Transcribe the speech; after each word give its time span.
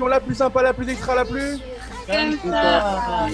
L'émission 0.00 0.08
la 0.08 0.20
plus 0.20 0.34
sympa, 0.34 0.62
la 0.62 0.72
plus 0.72 0.88
extra, 0.88 1.14
la 1.14 1.26
plus. 1.26 1.58
Comme 2.06 2.50
ça. 2.50 3.26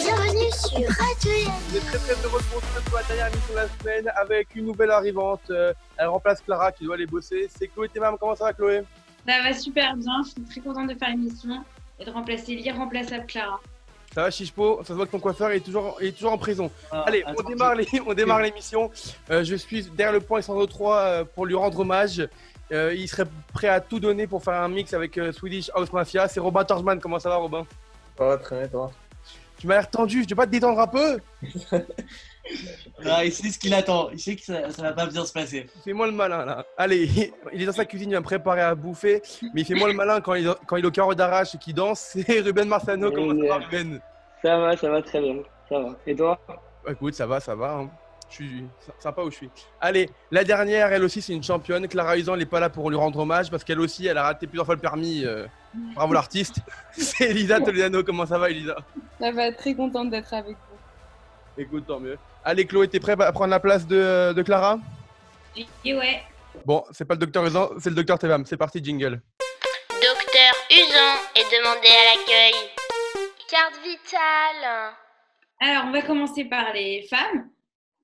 Bienvenue 0.00 0.50
sur 0.52 0.88
Radio 0.88 1.50
On 1.72 1.76
est 1.76 1.80
très 1.80 1.98
très 1.98 2.24
heureux 2.24 2.38
de 2.38 2.46
vous 2.46 2.56
retrouver 2.56 2.84
pour 2.84 2.98
la 2.98 3.02
dernière 3.02 3.26
émission 3.26 3.52
de 3.52 3.58
la 3.58 3.68
semaine 3.68 4.12
avec 4.14 4.54
une 4.54 4.66
nouvelle 4.66 4.92
arrivante. 4.92 5.40
Euh, 5.50 5.72
Elle 5.96 6.06
remplace 6.06 6.40
Clara 6.40 6.70
qui 6.70 6.84
doit 6.84 6.94
aller 6.94 7.06
bosser. 7.06 7.50
C'est 7.58 7.66
Chloé 7.66 7.88
Thémam. 7.88 8.16
Comment 8.20 8.36
ça 8.36 8.44
va, 8.44 8.52
Chloé? 8.52 8.84
Ça 9.26 9.42
va 9.42 9.52
super 9.52 9.96
bien. 9.96 10.22
Je 10.24 10.30
suis 10.30 10.42
très 10.42 10.60
contente 10.60 10.88
de 10.88 10.94
faire 10.94 11.08
l'émission 11.08 11.64
et 11.98 12.04
de 12.04 12.10
remplacer 12.12 12.54
l'irremplaçable 12.54 13.26
Clara. 13.26 13.60
Ça 14.14 14.22
va, 14.22 14.30
Chichepo 14.30 14.78
Ça 14.82 14.88
se 14.88 14.92
voit 14.92 15.06
que 15.06 15.10
ton 15.10 15.18
coiffeur 15.18 15.50
est 15.50 15.60
toujours, 15.60 15.96
est 16.00 16.12
toujours 16.12 16.32
en 16.32 16.38
prison. 16.38 16.70
Ah, 16.92 17.04
Allez, 17.06 17.24
on 17.36 17.42
démarre, 17.42 17.74
les- 17.74 17.88
on 18.06 18.14
démarre 18.14 18.40
l'émission. 18.42 18.90
Euh, 19.30 19.42
je 19.42 19.56
suis 19.56 19.82
derrière 19.82 20.12
le 20.12 20.20
point 20.20 20.40
Sandro 20.40 20.66
3 20.66 20.96
euh, 20.98 21.24
pour 21.24 21.46
lui 21.46 21.54
rendre 21.56 21.80
hommage. 21.80 22.26
Euh, 22.72 22.94
il 22.94 23.08
serait 23.08 23.26
prêt 23.52 23.68
à 23.68 23.80
tout 23.80 23.98
donner 24.00 24.26
pour 24.26 24.42
faire 24.42 24.54
un 24.54 24.68
mix 24.68 24.94
avec 24.94 25.18
euh, 25.18 25.32
Swedish 25.32 25.70
House 25.74 25.92
Mafia. 25.92 26.28
C'est 26.28 26.40
Robin 26.40 26.64
Torsman. 26.64 27.00
Comment 27.00 27.18
ça 27.18 27.28
va, 27.28 27.36
Robin? 27.36 27.66
Ça 28.16 28.24
va 28.24 28.36
très 28.38 28.58
bien, 28.60 28.68
toi? 28.68 28.90
Tu 29.58 29.66
m'as 29.66 29.74
l'air 29.74 29.90
tendu. 29.90 30.22
Je 30.22 30.28
peux 30.28 30.34
pas 30.36 30.46
te 30.46 30.50
détendre 30.52 30.78
un 30.80 30.86
peu 30.86 31.18
Il 33.24 33.32
sait 33.32 33.48
ce 33.50 33.58
qu'il 33.58 33.72
attend. 33.74 34.10
Il 34.12 34.18
sait 34.20 34.36
que 34.36 34.42
ça, 34.42 34.70
ça 34.70 34.82
va 34.82 34.92
pas 34.92 35.06
bien 35.06 35.24
se 35.24 35.32
passer. 35.32 35.66
Fais-moi 35.84 36.06
le 36.06 36.12
malin 36.12 36.44
là. 36.44 36.64
Allez, 36.76 37.08
il 37.52 37.62
est 37.62 37.66
dans 37.66 37.72
sa 37.72 37.84
cuisine, 37.84 38.10
il 38.10 38.14
va 38.14 38.20
me 38.20 38.24
préparer 38.24 38.60
à 38.62 38.74
bouffer. 38.74 39.22
Mais 39.54 39.62
il 39.62 39.64
fait 39.64 39.74
moi 39.74 39.88
le 39.88 39.94
malin 39.94 40.20
quand 40.20 40.34
il, 40.34 40.52
quand 40.66 40.76
il 40.76 40.84
est 40.84 40.88
au 40.88 40.90
carreau 40.90 41.14
d'arrache 41.14 41.54
et 41.54 41.58
qu'il 41.58 41.74
danse. 41.74 42.00
C'est 42.26 42.40
Ruben 42.40 42.68
Marciano. 42.68 43.10
Comment 43.10 43.40
ça 43.42 43.48
va, 43.48 43.64
Ruben? 43.64 44.00
Ça 44.42 44.58
va, 44.58 44.76
ça 44.76 44.90
va 44.90 45.02
très 45.02 45.20
bien. 45.20 45.36
Ça 45.68 45.78
va. 45.78 45.96
Et 46.06 46.14
toi? 46.14 46.38
Bah, 46.48 46.92
Écoute, 46.92 47.14
ça 47.14 47.26
va, 47.26 47.40
ça 47.40 47.54
va. 47.54 47.72
hein. 47.72 47.90
Je 48.30 48.34
suis 48.36 48.64
sympa 48.98 49.22
où 49.22 49.30
je 49.30 49.36
suis. 49.36 49.50
Allez, 49.80 50.10
la 50.32 50.42
dernière, 50.44 50.90
elle 50.92 51.04
aussi, 51.04 51.22
c'est 51.22 51.32
une 51.34 51.42
championne. 51.42 51.86
Clara 51.86 52.16
Usan, 52.18 52.32
elle 52.34 52.40
n'est 52.40 52.46
pas 52.46 52.58
là 52.58 52.68
pour 52.68 52.90
lui 52.90 52.96
rendre 52.96 53.18
hommage 53.20 53.50
parce 53.50 53.62
qu'elle 53.64 53.78
aussi, 53.80 54.06
elle 54.06 54.18
a 54.18 54.24
raté 54.24 54.46
plusieurs 54.46 54.66
fois 54.66 54.74
le 54.74 54.80
permis. 54.80 55.24
euh, 55.24 55.46
Bravo 55.94 56.12
l'artiste. 56.14 56.56
C'est 56.92 57.30
Elisa 57.30 57.60
Toledano. 57.60 58.02
Comment 58.02 58.26
ça 58.26 58.38
va, 58.38 58.50
Elisa? 58.50 58.76
Ça 59.20 59.30
va, 59.30 59.52
très 59.52 59.74
contente 59.74 60.10
d'être 60.10 60.32
avec 60.34 60.56
vous. 60.56 60.73
Écoute, 61.56 61.84
tant 61.86 62.00
mieux. 62.00 62.18
Allez, 62.44 62.66
Chloé, 62.66 62.88
t'es 62.88 63.00
prêt 63.00 63.16
à 63.18 63.32
prendre 63.32 63.50
la 63.50 63.60
place 63.60 63.86
de, 63.86 64.32
de 64.32 64.42
Clara? 64.42 64.78
Et 65.84 65.94
ouais, 65.94 66.22
Bon, 66.64 66.82
c'est 66.92 67.04
pas 67.04 67.14
le 67.14 67.20
docteur 67.20 67.44
Usan, 67.44 67.70
c'est 67.78 67.90
le 67.90 67.96
docteur 67.96 68.18
Tevam. 68.18 68.46
C'est 68.46 68.56
parti, 68.56 68.82
jingle. 68.82 69.20
Docteur 69.90 70.54
Usan 70.70 71.14
est 71.36 71.58
demandé 71.58 71.88
à 71.88 72.16
l'accueil. 72.16 72.70
Carte 73.50 73.74
vitale. 73.84 74.94
alors 75.60 75.84
on 75.86 75.92
va 75.92 76.02
commencer 76.02 76.44
par 76.44 76.72
les 76.72 77.06
femmes. 77.08 77.50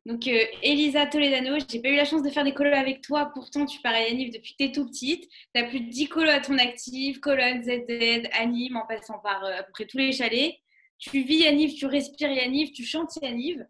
Donc 0.07 0.27
euh, 0.27 0.45
Elisa 0.63 1.07
Toledano, 1.07 1.57
j'ai 1.69 1.81
pas 1.81 1.89
eu 1.89 1.97
la 1.97 2.05
chance 2.05 2.23
de 2.23 2.31
faire 2.31 2.45
des 2.45 2.55
colos 2.55 2.75
avec 2.75 3.03
toi, 3.03 3.31
pourtant 3.35 3.67
tu 3.67 3.81
parais 3.81 4.11
Yaniv 4.11 4.33
depuis 4.33 4.53
que 4.53 4.65
t'es 4.65 4.73
tout 4.73 4.87
petite. 4.87 5.29
T'as 5.55 5.65
plus 5.65 5.81
de 5.81 5.91
10 5.91 6.09
colos 6.09 6.31
à 6.31 6.41
ton 6.41 6.59
actif, 6.59 7.21
Colonne, 7.21 7.63
ZZ, 7.63 8.29
Anime, 8.39 8.77
en 8.77 8.87
passant 8.87 9.19
par 9.19 9.45
euh, 9.45 9.59
à 9.59 9.63
peu 9.63 9.73
près 9.73 9.87
tous 9.87 9.99
les 9.99 10.13
chalets. 10.13 10.55
Tu 11.01 11.23
vis 11.23 11.39
Yaniv, 11.39 11.75
tu 11.75 11.87
respires 11.87 12.31
Yaniv, 12.31 12.73
tu 12.73 12.85
chantes 12.85 13.17
Yaniv. 13.23 13.67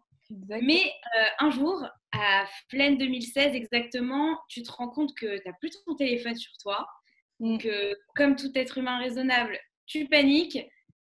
Mais 0.49 0.81
euh, 1.17 1.25
un 1.39 1.49
jour, 1.49 1.85
à 2.11 2.45
pleine 2.69 2.97
2016 2.97 3.55
exactement, 3.55 4.37
tu 4.47 4.63
te 4.63 4.71
rends 4.71 4.89
compte 4.89 5.13
que 5.15 5.37
tu 5.37 5.47
n'as 5.47 5.53
plus 5.53 5.71
ton 5.85 5.95
téléphone 5.95 6.35
sur 6.35 6.51
toi. 6.57 6.87
Mm. 7.39 7.51
Donc, 7.51 7.65
euh, 7.65 7.95
comme 8.15 8.35
tout 8.35 8.51
être 8.55 8.77
humain 8.77 8.99
raisonnable, 8.99 9.57
tu 9.85 10.07
paniques 10.07 10.59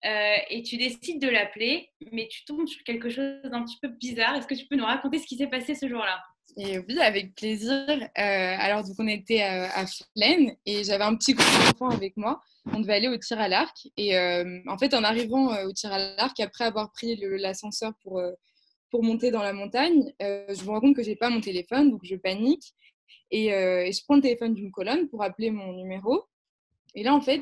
euh, 0.05 0.37
et 0.49 0.63
tu 0.63 0.77
décides 0.77 1.21
de 1.21 1.29
l'appeler, 1.29 1.91
mais 2.13 2.29
tu 2.29 2.45
tombes 2.45 2.67
sur 2.67 2.83
quelque 2.85 3.11
chose 3.11 3.43
d'un 3.45 3.65
petit 3.65 3.79
peu 3.81 3.89
bizarre. 3.89 4.37
Est-ce 4.37 4.47
que 4.47 4.55
tu 4.55 4.67
peux 4.67 4.77
nous 4.77 4.85
raconter 4.85 5.19
ce 5.19 5.27
qui 5.27 5.37
s'est 5.37 5.49
passé 5.49 5.75
ce 5.75 5.89
jour-là? 5.89 6.23
Et 6.56 6.78
oui, 6.78 6.99
avec 7.00 7.34
plaisir. 7.34 7.87
Euh, 7.88 8.06
alors, 8.16 8.84
donc, 8.84 8.97
on 8.99 9.06
était 9.06 9.43
euh, 9.43 9.66
à 9.75 9.87
Flaine 9.87 10.56
et 10.66 10.84
j'avais 10.84 11.05
un 11.05 11.15
petit 11.16 11.34
groupe 11.34 11.65
d'enfants 11.65 11.91
avec 11.91 12.16
moi. 12.16 12.41
On 12.72 12.81
devait 12.81 12.94
aller 12.94 13.09
au 13.09 13.16
tir 13.16 13.38
à 13.41 13.49
l'arc. 13.49 13.88
Et 13.97 14.16
euh, 14.16 14.60
en 14.66 14.78
fait, 14.78 14.94
en 14.94 15.05
arrivant 15.05 15.55
au 15.65 15.72
tir 15.72 15.93
à 15.93 15.99
l'arc, 16.16 16.39
après 16.41 16.65
avoir 16.65 16.93
pris 16.93 17.16
l'ascenseur 17.16 17.93
pour, 18.03 18.22
pour 18.91 19.03
monter 19.03 19.31
dans 19.31 19.43
la 19.43 19.53
montagne, 19.53 20.12
je 20.21 20.65
me 20.65 20.71
rends 20.71 20.81
compte 20.81 20.97
que 20.97 21.03
j'ai 21.03 21.16
pas 21.16 21.31
mon 21.31 21.41
téléphone, 21.41 21.91
donc 21.91 22.00
je 22.05 22.16
panique. 22.16 22.75
Et, 23.31 23.49
je 23.49 24.05
prends 24.05 24.16
le 24.16 24.22
téléphone 24.22 24.55
d'une 24.55 24.71
colonne 24.71 25.09
pour 25.09 25.22
appeler 25.22 25.50
mon 25.50 25.72
numéro. 25.72 26.25
Et 26.94 27.03
là, 27.03 27.15
en 27.15 27.21
fait, 27.21 27.41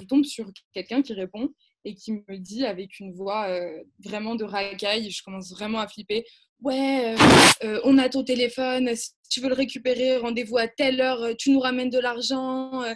je 0.00 0.04
tombe 0.06 0.24
sur 0.24 0.50
quelqu'un 0.72 1.02
qui 1.02 1.14
répond 1.14 1.48
et 1.86 1.94
qui 1.94 2.12
me 2.12 2.36
dit 2.36 2.66
avec 2.66 2.98
une 2.98 3.12
voix 3.12 3.48
euh, 3.48 3.80
vraiment 4.04 4.34
de 4.34 4.42
racaille, 4.42 5.08
je 5.08 5.22
commence 5.22 5.52
vraiment 5.52 5.78
à 5.78 5.86
flipper. 5.86 6.24
Ouais, 6.60 7.14
euh, 7.14 7.16
euh, 7.64 7.80
on 7.84 7.96
a 7.98 8.08
ton 8.08 8.24
téléphone, 8.24 8.90
si 8.96 9.12
tu 9.30 9.40
veux 9.40 9.48
le 9.48 9.54
récupérer, 9.54 10.16
rendez-vous 10.16 10.58
à 10.58 10.66
telle 10.66 11.00
heure, 11.00 11.36
tu 11.38 11.50
nous 11.52 11.60
ramènes 11.60 11.90
de 11.90 12.00
l'argent. 12.00 12.82
euh. 12.82 12.92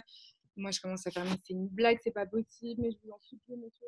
Moi, 0.57 0.71
je 0.71 0.81
commence 0.81 1.07
à 1.07 1.11
faire, 1.11 1.23
mais 1.23 1.37
c'est 1.47 1.53
une 1.53 1.69
blague, 1.69 1.99
c'est 2.03 2.13
pas 2.13 2.25
possible, 2.25 2.81
mais 2.81 2.91
je 2.91 2.97
vous 3.03 3.13
en 3.13 3.19
supplie, 3.21 3.55
monsieur. 3.55 3.87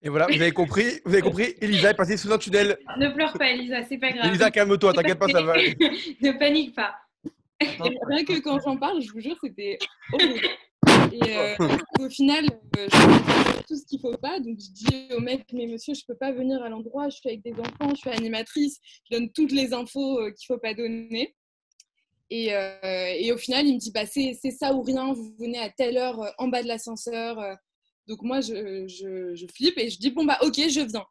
Et 0.00 0.08
voilà, 0.08 0.26
vous 0.26 0.40
avez 0.40 0.52
compris, 0.52 1.00
vous 1.04 1.12
avez 1.12 1.22
compris, 1.22 1.54
Elisa 1.60 1.90
est 1.90 1.94
passée 1.94 2.16
sous 2.16 2.32
un 2.32 2.38
tunnel. 2.38 2.78
Ne 2.96 3.10
pleure 3.10 3.34
pas, 3.34 3.50
Elisa, 3.50 3.82
c'est 3.84 3.98
pas 3.98 4.12
grave. 4.12 4.28
Elisa, 4.28 4.50
calme-toi, 4.50 4.94
t'inquiète 4.94 5.18
pas, 5.18 5.28
ça 5.28 5.42
va. 5.42 5.52
aller. 5.52 5.76
ne 6.22 6.38
panique 6.38 6.74
pas. 6.74 6.94
Et 7.60 7.66
rien 8.06 8.24
que 8.24 8.40
quand 8.40 8.58
j'en 8.64 8.78
parle, 8.78 9.02
je 9.02 9.12
vous 9.12 9.20
jure, 9.20 9.36
c'était 9.42 9.78
horrible. 10.12 10.40
Et 11.12 11.36
euh, 11.36 11.56
au 12.00 12.08
final, 12.08 12.44
euh, 12.76 12.88
je 12.90 12.96
fais 12.96 13.62
tout 13.66 13.76
ce 13.76 13.86
qu'il 13.86 14.00
faut 14.00 14.16
pas. 14.16 14.40
Donc, 14.40 14.58
je 14.58 14.70
dis 14.70 15.14
au 15.14 15.20
mec, 15.20 15.44
mais 15.52 15.66
monsieur, 15.66 15.94
je 15.94 16.04
peux 16.06 16.16
pas 16.16 16.32
venir 16.32 16.62
à 16.62 16.68
l'endroit, 16.68 17.08
je 17.08 17.16
suis 17.16 17.28
avec 17.28 17.42
des 17.42 17.52
enfants, 17.52 17.90
je 17.90 17.96
suis 17.96 18.10
animatrice, 18.10 18.78
je 19.10 19.16
donne 19.16 19.30
toutes 19.32 19.52
les 19.52 19.72
infos 19.72 20.20
euh, 20.20 20.30
qu'il 20.30 20.46
faut 20.46 20.58
pas 20.58 20.74
donner. 20.74 21.34
Et, 22.30 22.48
et 22.50 23.32
au 23.32 23.38
final, 23.38 23.66
il 23.66 23.76
me 23.76 23.78
dit, 23.78 23.90
bah, 23.90 24.04
c'est 24.04 24.34
ça 24.34 24.74
ou 24.74 24.82
rien, 24.82 25.14
vous 25.14 25.34
venez 25.38 25.58
à 25.58 25.70
telle 25.70 25.96
heure 25.96 26.34
en 26.36 26.48
bas 26.48 26.62
de 26.62 26.68
l'ascenseur. 26.68 27.42
Donc, 28.06 28.20
moi, 28.20 28.42
je, 28.42 28.86
je, 28.86 29.46
flippe 29.46 29.78
et 29.78 29.88
je 29.88 29.98
dis, 29.98 30.10
bon, 30.10 30.26
bah, 30.26 30.36
ok, 30.42 30.56
je 30.68 30.80
viens. 30.80 31.06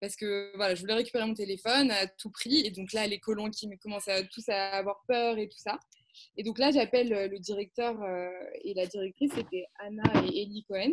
Parce 0.00 0.16
que 0.16 0.52
voilà, 0.56 0.74
je 0.74 0.80
voulais 0.80 0.94
récupérer 0.94 1.26
mon 1.26 1.34
téléphone 1.34 1.90
à 1.90 2.06
tout 2.06 2.30
prix. 2.30 2.60
Et 2.64 2.70
donc 2.70 2.92
là, 2.92 3.06
les 3.06 3.18
colons 3.18 3.50
qui 3.50 3.68
me 3.68 3.76
commencent 3.76 4.08
à 4.08 4.22
tous 4.24 4.48
à 4.48 4.76
avoir 4.76 5.02
peur 5.06 5.38
et 5.38 5.48
tout 5.48 5.58
ça. 5.58 5.78
Et 6.36 6.42
donc 6.42 6.58
là, 6.58 6.70
j'appelle 6.70 7.12
euh, 7.12 7.28
le 7.28 7.38
directeur 7.38 8.00
euh, 8.02 8.28
et 8.62 8.74
la 8.74 8.86
directrice, 8.86 9.32
c'était 9.34 9.66
Anna 9.78 10.02
et 10.24 10.42
Ellie 10.42 10.64
Cohen. 10.68 10.92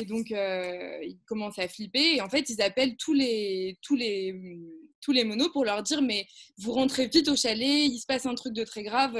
Et 0.00 0.04
donc, 0.04 0.32
euh, 0.32 0.98
ils 1.02 1.18
commencent 1.26 1.58
à 1.58 1.68
flipper. 1.68 2.16
Et 2.16 2.20
en 2.20 2.28
fait, 2.28 2.48
ils 2.50 2.62
appellent 2.62 2.96
tous 2.96 3.12
les, 3.12 3.78
tous 3.82 3.96
les, 3.96 4.32
hum, 4.32 4.70
tous 5.00 5.12
les 5.12 5.24
monos 5.24 5.50
pour 5.50 5.64
leur 5.64 5.82
dire 5.82 6.02
Mais 6.02 6.26
vous 6.58 6.72
rentrez 6.72 7.08
vite 7.08 7.28
au 7.28 7.36
chalet, 7.36 7.86
il 7.86 7.98
se 7.98 8.06
passe 8.06 8.26
un 8.26 8.34
truc 8.34 8.54
de 8.54 8.64
très 8.64 8.82
grave. 8.82 9.18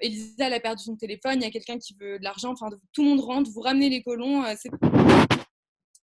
Elisa, 0.00 0.46
a 0.46 0.60
perdu 0.60 0.82
son 0.82 0.96
téléphone, 0.96 1.36
il 1.36 1.42
y 1.42 1.46
a 1.46 1.50
quelqu'un 1.50 1.78
qui 1.78 1.94
veut 2.00 2.18
de 2.18 2.24
l'argent. 2.24 2.52
Enfin, 2.52 2.70
tout 2.92 3.02
le 3.02 3.10
monde 3.10 3.20
rentre, 3.20 3.50
vous 3.50 3.60
ramenez 3.60 3.90
les 3.90 4.02
colons. 4.02 4.42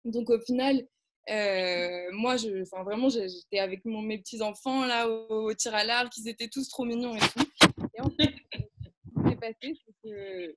donc, 0.04 0.30
au 0.30 0.40
final, 0.40 0.86
moi, 2.12 2.36
vraiment, 2.84 3.09
j'étais 3.09 3.59
avec 3.59 3.84
mes 3.84 4.18
petits-enfants 4.18 4.84
là 4.84 5.09
au, 5.09 5.50
au 5.50 5.54
tir 5.54 5.74
à 5.74 5.84
l'arc, 5.84 6.12
ils 6.18 6.28
étaient 6.28 6.48
tous 6.48 6.68
trop 6.68 6.84
mignons 6.84 7.14
et 7.14 7.21
tout. 7.21 7.48
Et 7.98 8.00
en 8.00 8.10
fait, 8.10 8.32
ce 8.53 9.22
qui 9.22 9.30
s'est 9.30 9.36
passé, 9.53 9.74
c'est 9.84 9.95
que 10.09 10.54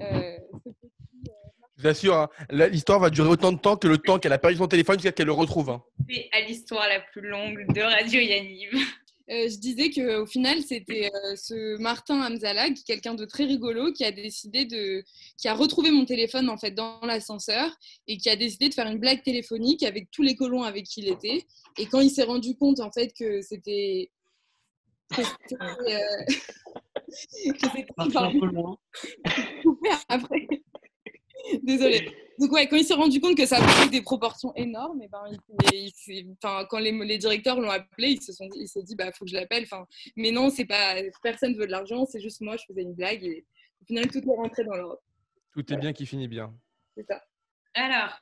euh, 0.00 0.36
ce 0.64 0.70
petit, 0.70 0.92
Je 1.76 1.82
vous 1.82 1.86
assure, 1.88 2.16
hein, 2.16 2.28
l'histoire 2.50 2.98
va 3.00 3.10
durer 3.10 3.28
autant 3.28 3.52
de 3.52 3.58
temps 3.58 3.76
que 3.76 3.88
le 3.88 3.98
temps 3.98 4.18
qu'elle 4.18 4.32
a 4.32 4.38
perdu 4.38 4.56
son 4.56 4.68
téléphone 4.68 4.96
jusqu'à 4.96 5.12
qu'elle 5.12 5.26
le 5.26 5.32
retrouve. 5.32 5.70
hein. 5.70 5.82
C'est 6.08 6.28
à 6.32 6.40
l'histoire 6.40 6.88
la 6.88 7.00
plus 7.00 7.22
longue 7.28 7.66
de 7.74 7.80
Radio 7.80 8.20
Yaniv. 8.20 8.70
Euh, 9.30 9.48
je 9.48 9.58
disais 9.58 9.90
qu'au 9.90 10.26
final, 10.26 10.60
c'était 10.60 11.08
euh, 11.14 11.36
ce 11.36 11.76
Martin 11.78 12.20
Hamzalag, 12.20 12.74
quelqu'un 12.84 13.14
de 13.14 13.24
très 13.24 13.44
rigolo, 13.44 13.92
qui 13.92 14.04
a 14.04 14.10
décidé 14.10 14.64
de, 14.64 15.04
qui 15.38 15.46
a 15.46 15.54
retrouvé 15.54 15.92
mon 15.92 16.04
téléphone 16.04 16.48
en 16.50 16.56
fait 16.58 16.72
dans 16.72 16.98
l'ascenseur 17.02 17.70
et 18.08 18.16
qui 18.16 18.28
a 18.28 18.34
décidé 18.34 18.68
de 18.68 18.74
faire 18.74 18.88
une 18.88 18.98
blague 18.98 19.22
téléphonique 19.22 19.84
avec 19.84 20.10
tous 20.10 20.22
les 20.22 20.34
colons 20.34 20.64
avec 20.64 20.84
qui 20.86 21.02
il 21.02 21.08
était. 21.08 21.46
Et 21.78 21.86
quand 21.86 22.00
il 22.00 22.10
s'est 22.10 22.24
rendu 22.24 22.56
compte 22.56 22.80
en 22.80 22.90
fait 22.90 23.12
que 23.16 23.40
c'était 23.40 24.10
que 25.14 25.22
c'était, 25.22 25.62
euh, 25.62 26.34
que 27.52 27.58
c'était- 27.58 27.86
Parti 27.96 28.16
un 28.18 28.30
peu 28.38 28.46
loin. 28.46 28.78
après. 30.08 30.46
Désolée. 31.62 32.10
Donc 32.38 32.52
ouais, 32.52 32.66
quand 32.68 32.76
il 32.76 32.84
s'est 32.84 32.94
rendu 32.94 33.20
compte 33.20 33.36
que 33.36 33.46
ça 33.46 33.56
prenait 33.60 33.90
des 33.90 34.02
proportions 34.02 34.54
énormes, 34.56 35.02
et 35.02 35.08
ben, 35.08 35.22
il, 35.30 35.74
il 35.74 35.90
s'est- 35.94 36.26
enfin, 36.42 36.66
quand 36.70 36.78
les, 36.78 36.92
les 36.92 37.18
directeurs 37.18 37.60
l'ont 37.60 37.70
appelé, 37.70 38.10
ils 38.12 38.22
se 38.22 38.32
sont 38.32 38.46
dit, 38.46 38.60
il 38.60 38.68
s'est 38.68 38.82
dit, 38.82 38.94
bah 38.94 39.10
faut 39.12 39.24
que 39.24 39.30
je 39.30 39.36
l'appelle. 39.36 39.64
Enfin, 39.64 39.86
mais 40.16 40.30
non, 40.30 40.50
c'est 40.50 40.64
pas, 40.66 40.96
personne 41.22 41.54
veut 41.54 41.66
de 41.66 41.70
l'argent, 41.70 42.04
c'est 42.06 42.20
juste 42.20 42.40
moi, 42.40 42.56
je 42.56 42.64
faisais 42.66 42.82
une 42.82 42.94
blague 42.94 43.24
et 43.24 43.44
au 43.82 43.84
final 43.86 44.06
tout 44.08 44.18
est 44.18 44.36
rentré 44.36 44.64
dans 44.64 44.74
l'ordre. 44.76 45.00
Tout 45.52 45.72
est 45.72 45.76
bien 45.76 45.92
qui 45.92 46.06
finit 46.06 46.28
bien. 46.28 46.54
C'est 46.96 47.06
ça. 47.06 47.22
Alors, 47.74 48.20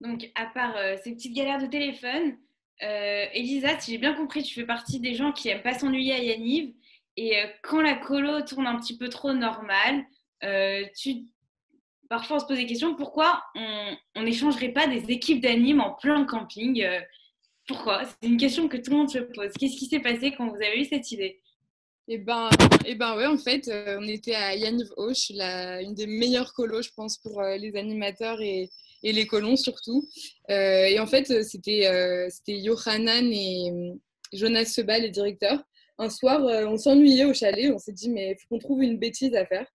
donc 0.00 0.30
à 0.34 0.46
part 0.46 0.76
euh, 0.76 0.96
ces 1.02 1.12
petites 1.12 1.34
galères 1.34 1.60
de 1.60 1.66
téléphone, 1.66 2.38
euh, 2.82 3.24
Elisa, 3.32 3.78
si 3.80 3.92
j'ai 3.92 3.98
bien 3.98 4.14
compris, 4.14 4.42
tu 4.42 4.54
fais 4.54 4.66
partie 4.66 5.00
des 5.00 5.14
gens 5.14 5.32
qui 5.32 5.48
aiment 5.48 5.62
pas 5.62 5.78
s'ennuyer 5.78 6.12
à 6.14 6.22
Yaniv. 6.22 6.74
Et 7.18 7.36
euh, 7.36 7.46
quand 7.64 7.80
la 7.80 7.96
colo 7.96 8.42
tourne 8.42 8.68
un 8.68 8.78
petit 8.78 8.96
peu 8.96 9.08
trop 9.08 9.32
normal, 9.32 10.04
euh, 10.44 10.84
parfois 12.08 12.36
on 12.36 12.40
se 12.40 12.46
pose 12.46 12.56
des 12.56 12.66
questions 12.66 12.94
pourquoi 12.94 13.42
on 14.14 14.22
n'échangerait 14.22 14.68
pas 14.68 14.86
des 14.86 15.10
équipes 15.10 15.42
d'animes 15.42 15.80
en 15.80 15.94
plein 15.94 16.24
camping 16.24 16.80
euh, 16.84 17.00
Pourquoi? 17.66 18.04
C'est 18.04 18.28
une 18.28 18.36
question 18.36 18.68
que 18.68 18.76
tout 18.76 18.92
le 18.92 18.98
monde 18.98 19.10
se 19.10 19.18
pose. 19.18 19.50
Qu'est-ce 19.58 19.76
qui 19.76 19.86
s'est 19.86 19.98
passé 19.98 20.32
quand 20.36 20.48
vous 20.48 20.62
avez 20.62 20.80
eu 20.80 20.84
cette 20.84 21.10
idée? 21.10 21.40
Et 22.06 22.18
ben, 22.18 22.50
et 22.86 22.94
ben 22.94 23.16
ouais, 23.16 23.26
en 23.26 23.36
fait, 23.36 23.68
on 23.68 24.06
était 24.06 24.36
à 24.36 24.54
Yaniv 24.54 24.86
Hoche, 24.96 25.30
une 25.30 25.94
des 25.94 26.06
meilleures 26.06 26.54
colos, 26.54 26.82
je 26.82 26.90
pense, 26.94 27.18
pour 27.18 27.42
les 27.42 27.74
animateurs 27.74 28.40
et, 28.40 28.70
les 29.02 29.26
colons 29.26 29.56
surtout. 29.56 30.08
Et 30.48 30.98
en 31.00 31.06
fait, 31.06 31.42
c'était 31.42 32.30
Yohanan 32.46 33.30
et 33.30 33.72
Jonas 34.32 34.66
Seba, 34.66 35.00
les 35.00 35.10
directeurs. 35.10 35.62
Un 35.98 36.10
soir, 36.10 36.42
on 36.42 36.76
s'ennuyait 36.76 37.24
au 37.24 37.34
chalet, 37.34 37.72
on 37.72 37.78
s'est 37.78 37.92
dit, 37.92 38.08
mais 38.08 38.30
il 38.32 38.36
faut 38.40 38.48
qu'on 38.48 38.58
trouve 38.58 38.82
une 38.82 38.98
bêtise 38.98 39.34
à 39.34 39.44
faire. 39.44 39.66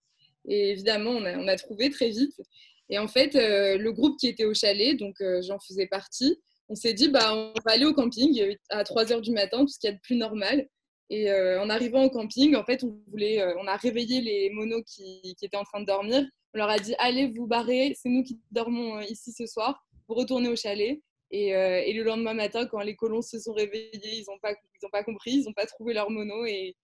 Et 0.47 0.69
évidemment, 0.71 1.11
on 1.11 1.47
a, 1.47 1.55
trouvé 1.57 1.89
très 1.89 2.09
vite. 2.09 2.41
Et 2.89 2.97
en 2.97 3.07
fait, 3.07 3.33
le 3.33 3.89
groupe 3.91 4.17
qui 4.17 4.27
était 4.27 4.45
au 4.45 4.53
chalet, 4.53 4.97
donc 4.97 5.15
j'en 5.41 5.59
faisais 5.59 5.87
partie, 5.87 6.39
on 6.69 6.75
s'est 6.75 6.93
dit, 6.93 7.09
bah, 7.09 7.33
on 7.35 7.53
va 7.65 7.73
aller 7.73 7.85
au 7.85 7.93
camping 7.93 8.55
à 8.69 8.83
3 8.83 9.05
h 9.05 9.21
du 9.21 9.31
matin, 9.31 9.59
tout 9.59 9.67
ce 9.67 9.79
qu'il 9.79 9.89
y 9.89 9.93
a 9.93 9.95
de 9.95 10.01
plus 10.01 10.15
normal. 10.15 10.67
Et 11.09 11.29
euh, 11.29 11.61
en 11.61 11.69
arrivant 11.69 12.03
au 12.03 12.09
camping, 12.09 12.55
en 12.55 12.63
fait, 12.63 12.83
on, 12.83 12.97
voulait, 13.07 13.41
euh, 13.41 13.53
on 13.59 13.67
a 13.67 13.75
réveillé 13.75 14.21
les 14.21 14.49
monos 14.49 14.83
qui, 14.83 15.35
qui, 15.37 15.45
étaient 15.45 15.57
en 15.57 15.63
train 15.63 15.81
de 15.81 15.85
dormir. 15.85 16.25
On 16.53 16.57
leur 16.57 16.69
a 16.69 16.79
dit 16.79 16.95
Allez, 16.97 17.27
vous 17.27 17.45
barrez, 17.45 17.95
c'est 17.95 18.09
nous 18.09 18.23
qui 18.23 18.39
dormons 18.51 18.97
euh, 18.97 19.03
ici 19.03 19.31
ce 19.31 19.45
soir, 19.45 19.85
vous 20.07 20.15
retournez 20.15 20.49
au 20.49 20.55
chalet. 20.55 21.01
Et, 21.35 21.47
et, 21.49 21.93
le 21.93 22.03
lendemain 22.03 22.35
matin, 22.35 22.67
quand 22.67 22.81
les 22.81 22.95
colons 22.95 23.23
se 23.23 23.39
sont 23.39 23.53
réveillés, 23.53 23.89
ils 24.03 24.25
n'ont 24.27 24.37
pas, 24.37 24.51
ils 24.51 24.85
ont 24.85 24.89
pas 24.91 25.03
compris, 25.03 25.31
ils 25.31 25.45
n'ont 25.45 25.53
pas 25.53 25.65
trouvé 25.65 25.95
leur 25.95 26.11
mono 26.11 26.45
et 26.45 26.75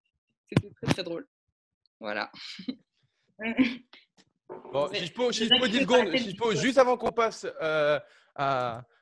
c'était 0.49 0.71
très 0.81 0.91
très 0.91 1.03
drôle. 1.03 1.27
Voilà. 1.99 2.31
bon, 4.73 4.89
si 4.91 5.05
je 5.05 5.13
peux, 5.13 5.31
si 5.31 5.45
je 5.45 5.59
peux 5.59 5.69
10 5.69 5.81
secondes, 5.81 6.17
si 6.17 6.31
je 6.31 6.35
peux, 6.35 6.55
juste 6.55 6.79
avant 6.79 6.97
qu'on 6.97 7.11
passe 7.11 7.45
à, 7.59 8.03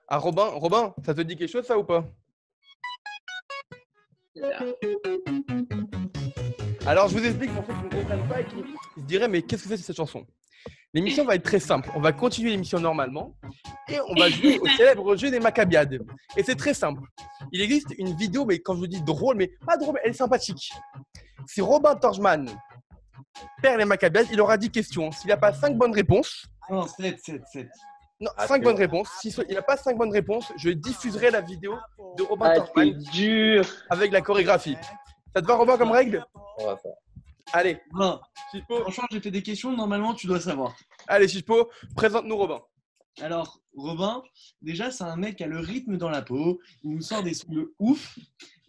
à 0.07 0.17
Robin, 0.17 0.47
Robin, 0.47 0.93
ça 1.05 1.13
te 1.13 1.21
dit 1.21 1.37
quelque 1.37 1.49
chose 1.49 1.65
ça 1.65 1.77
ou 1.77 1.85
pas? 1.85 2.03
Alors, 6.85 7.07
je 7.07 7.17
vous 7.17 7.25
explique 7.25 7.53
pour 7.53 7.65
ceux 7.65 7.73
qui 7.73 7.83
ne 7.83 8.01
comprennent 8.01 8.27
pas 8.27 8.41
et 8.41 8.45
qui 8.45 8.55
se 8.95 9.05
diraient, 9.05 9.27
mais 9.27 9.41
qu'est-ce 9.41 9.63
que 9.63 9.69
c'est 9.69 9.77
cette 9.77 9.95
chanson? 9.95 10.25
L'émission 10.93 11.25
va 11.25 11.35
être 11.35 11.43
très 11.43 11.59
simple. 11.59 11.91
On 11.95 11.99
va 11.99 12.11
continuer 12.11 12.51
l'émission 12.51 12.79
normalement 12.79 13.35
et 13.87 13.99
on 13.99 14.15
va 14.15 14.29
jouer 14.31 14.57
au 14.59 14.67
célèbre 14.67 15.15
jeu 15.15 15.29
des 15.29 15.39
Maccabiades. 15.39 15.99
Et 16.35 16.43
c'est 16.43 16.55
très 16.55 16.73
simple. 16.73 17.01
Il 17.51 17.61
existe 17.61 17.93
une 17.97 18.15
vidéo, 18.15 18.45
mais 18.45 18.59
quand 18.59 18.73
je 18.73 18.79
vous 18.79 18.87
dis 18.87 19.01
drôle, 19.01 19.35
mais 19.35 19.51
pas 19.65 19.77
drôle, 19.77 19.99
elle 20.03 20.11
est 20.11 20.13
sympathique. 20.13 20.71
Si 21.45 21.61
Robin 21.61 21.95
Torjman 21.95 22.47
perd 23.61 23.77
les 23.77 23.85
Maccabiades, 23.85 24.27
il 24.31 24.41
aura 24.41 24.57
10 24.57 24.71
questions. 24.71 25.11
S'il 25.11 25.29
n'a 25.29 25.37
pas 25.37 25.53
5 25.53 25.77
bonnes 25.77 25.93
réponses. 25.93 26.45
Ah 26.69 26.73
non, 26.73 26.87
7, 26.87 27.19
7, 27.19 27.41
7. 27.51 27.67
Non, 28.19 28.31
5 28.47 28.63
bonnes 28.63 28.77
réponses. 28.77 29.09
S'il 29.19 29.31
si 29.31 29.41
n'a 29.53 29.61
pas 29.61 29.77
5 29.77 29.97
bonnes 29.97 30.11
réponses, 30.11 30.51
je 30.57 30.69
diffuserai 30.69 31.29
la 31.31 31.41
vidéo 31.41 31.75
de 32.17 32.23
Robin 32.23 32.53
ah, 32.55 32.85
dur. 33.13 33.65
avec 33.89 34.11
la 34.11 34.21
chorégraphie. 34.21 34.77
Ça 35.35 35.41
te 35.41 35.47
va, 35.47 35.55
Robin, 35.55 35.77
comme 35.77 35.91
règle? 35.91 36.25
On 36.57 36.65
va 36.65 36.77
faire. 36.77 36.93
Allez. 37.53 37.79
Non. 37.93 38.19
Franchement, 38.69 39.05
j'ai 39.11 39.21
fait 39.21 39.31
des 39.31 39.43
questions. 39.43 39.75
Normalement, 39.75 40.13
tu 40.13 40.27
dois 40.27 40.39
savoir. 40.39 40.75
Allez, 41.07 41.27
Chispo, 41.27 41.69
présente-nous 41.95 42.35
Robin. 42.35 42.61
Alors, 43.21 43.61
Robin, 43.75 44.21
déjà, 44.61 44.91
c'est 44.91 45.03
un 45.03 45.15
mec 45.15 45.37
qui 45.37 45.43
a 45.43 45.47
le 45.47 45.59
rythme 45.59 45.97
dans 45.97 46.09
la 46.09 46.21
peau. 46.21 46.59
Il 46.83 46.91
nous 46.91 47.01
sort 47.01 47.23
des 47.23 47.33
sons 47.33 47.51
de 47.51 47.73
ouf. 47.79 48.17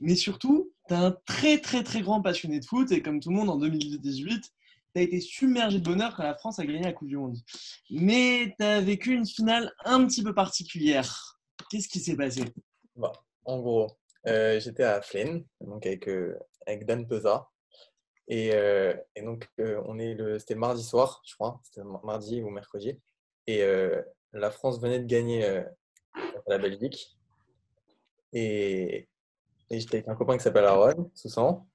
Mais 0.00 0.14
surtout, 0.14 0.72
tu 0.88 0.94
es 0.94 0.96
un 0.96 1.10
très, 1.26 1.58
très, 1.58 1.82
très 1.82 2.00
grand 2.02 2.22
passionné 2.22 2.60
de 2.60 2.64
foot. 2.64 2.90
Et 2.92 3.02
comme 3.02 3.20
tout 3.20 3.30
le 3.30 3.36
monde, 3.36 3.50
en 3.50 3.56
2018, 3.56 4.42
tu 4.42 4.50
as 4.96 5.02
été 5.02 5.20
submergé 5.20 5.80
de 5.80 5.84
bonheur 5.84 6.14
quand 6.16 6.22
la 6.22 6.34
France 6.34 6.58
a 6.58 6.64
gagné 6.64 6.82
la 6.82 6.92
Coupe 6.92 7.08
du 7.08 7.16
Monde. 7.16 7.36
Mais 7.90 8.54
tu 8.58 8.64
as 8.64 8.80
vécu 8.80 9.12
une 9.12 9.26
finale 9.26 9.72
un 9.84 10.06
petit 10.06 10.22
peu 10.22 10.34
particulière. 10.34 11.38
Qu'est-ce 11.70 11.88
qui 11.88 11.98
s'est 12.00 12.16
passé? 12.16 12.44
Bah, 12.96 13.12
En 13.44 13.58
gros, 13.58 13.88
euh, 14.26 14.58
j'étais 14.60 14.84
à 14.84 15.02
Flaine, 15.02 15.44
donc 15.60 15.84
avec, 15.84 16.08
euh, 16.08 16.38
avec 16.66 16.86
Dan 16.86 17.06
Peza. 17.06 17.48
Et, 18.28 18.50
euh, 18.52 18.94
et 19.16 19.22
donc, 19.22 19.48
on 19.58 19.98
est 19.98 20.14
le, 20.14 20.38
c'était 20.38 20.54
mardi 20.54 20.82
soir, 20.82 21.22
je 21.26 21.34
crois, 21.34 21.60
c'était 21.64 21.82
mardi 22.04 22.42
ou 22.42 22.50
mercredi. 22.50 22.98
Et 23.46 23.62
la 24.32 24.50
France 24.50 24.80
venait 24.80 25.00
de 25.00 25.06
gagner 25.06 25.64
la 26.46 26.58
Belgique. 26.58 27.18
Et, 28.32 29.08
j'étais 29.70 29.98
avec 29.98 30.08
un 30.08 30.14
copain 30.14 30.36
qui 30.36 30.42
s'appelle 30.42 30.64
Aaron, 30.64 31.10
Soussan. 31.14 31.66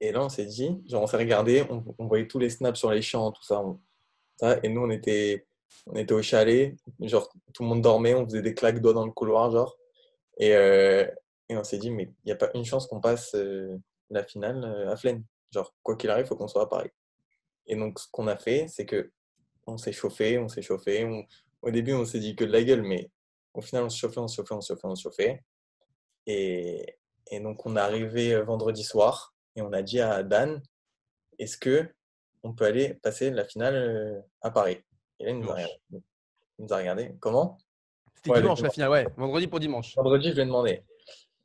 Et 0.00 0.12
là, 0.12 0.24
on 0.24 0.28
s'est 0.28 0.46
dit, 0.46 0.82
genre, 0.86 1.02
on 1.02 1.06
s'est 1.06 1.16
regardé, 1.16 1.64
on, 1.70 2.06
voyait 2.06 2.26
tous 2.26 2.38
les 2.38 2.50
snaps 2.50 2.78
sur 2.78 2.90
les 2.90 3.02
champs, 3.02 3.32
tout 3.32 3.44
ça. 3.44 3.62
Et 4.62 4.68
nous, 4.68 4.82
on 4.82 4.90
était, 4.90 5.46
on 5.86 5.94
était 5.94 6.12
au 6.12 6.22
chalet, 6.22 6.76
genre, 7.00 7.32
tout 7.52 7.62
le 7.62 7.68
monde 7.68 7.82
dormait, 7.82 8.14
on 8.14 8.24
faisait 8.24 8.42
des 8.42 8.54
claques 8.54 8.80
doigts 8.80 8.92
dans 8.92 9.06
le 9.06 9.12
couloir, 9.12 9.50
genre. 9.50 9.76
Et, 10.38 10.54
euh, 10.54 11.06
on 11.50 11.64
s'est 11.64 11.78
dit, 11.78 11.90
mais 11.90 12.04
il 12.24 12.26
n'y 12.26 12.32
a 12.32 12.36
pas 12.36 12.50
une 12.54 12.64
chance 12.64 12.86
qu'on 12.86 13.00
passe 13.00 13.34
euh, 13.34 13.78
la 14.10 14.24
finale 14.24 14.64
euh, 14.64 14.90
à 14.90 14.96
Flaine. 14.96 15.24
Genre, 15.54 15.72
quoi 15.82 15.96
qu'il 15.96 16.10
arrive, 16.10 16.24
il 16.24 16.28
faut 16.28 16.36
qu'on 16.36 16.48
soit 16.48 16.62
à 16.62 16.66
Paris. 16.66 16.90
Et 17.66 17.76
donc, 17.76 18.00
ce 18.00 18.08
qu'on 18.10 18.26
a 18.26 18.36
fait, 18.36 18.66
c'est 18.68 18.84
que 18.84 19.12
on 19.66 19.78
s'est 19.78 19.92
chauffé, 19.92 20.36
on 20.38 20.48
s'est 20.48 20.62
chauffé. 20.62 21.08
Au 21.62 21.70
début, 21.70 21.94
on 21.94 22.04
s'est 22.04 22.18
dit 22.18 22.34
que 22.34 22.44
de 22.44 22.50
la 22.50 22.62
gueule, 22.62 22.82
mais 22.82 23.10
au 23.54 23.60
final, 23.60 23.84
on 23.84 23.88
se 23.88 23.98
chauffait, 23.98 24.18
on 24.18 24.28
se 24.28 24.36
chauffait, 24.36 24.54
on 24.54 24.60
se 24.60 24.72
chauffait, 24.72 24.86
on 24.88 24.94
se 24.96 25.02
chauffait. 25.02 25.44
Et, 26.26 26.96
et 27.30 27.40
donc, 27.40 27.64
on 27.64 27.76
est 27.76 27.80
arrivé 27.80 28.40
vendredi 28.42 28.82
soir 28.82 29.34
et 29.54 29.62
on 29.62 29.72
a 29.72 29.82
dit 29.82 30.00
à 30.00 30.24
Dan, 30.24 30.60
est-ce 31.38 31.56
que 31.56 31.88
on 32.42 32.52
peut 32.52 32.64
aller 32.64 32.94
passer 32.94 33.30
la 33.30 33.44
finale 33.44 33.76
euh, 33.76 34.20
à 34.42 34.50
Paris? 34.50 34.78
Et 35.20 35.24
là, 35.24 35.30
il 35.30 35.38
nous, 36.58 36.72
a 36.72 36.76
regardé. 36.76 37.14
Comment? 37.20 37.56
C'était 38.16 38.40
dimanche 38.40 38.60
la 38.60 38.70
finale, 38.70 38.90
ouais. 38.90 39.06
Vendredi 39.16 39.46
pour 39.46 39.60
dimanche. 39.60 39.94
Vendredi, 39.94 40.30
je 40.30 40.34
lui 40.34 40.42
ai 40.42 40.46
demandé. 40.46 40.82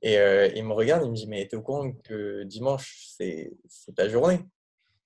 Et 0.02 0.18
euh, 0.18 0.48
il 0.56 0.64
me 0.64 0.74
regarde, 0.74 1.04
il 1.06 1.12
me 1.12 1.16
dit, 1.16 1.28
mais 1.28 1.48
t'es 1.48 1.58
au 1.58 1.62
courant 1.62 1.92
que 1.92 2.44
dimanche, 2.44 3.08
c'est 3.18 3.52
ta 3.96 4.08
journée? 4.08 4.40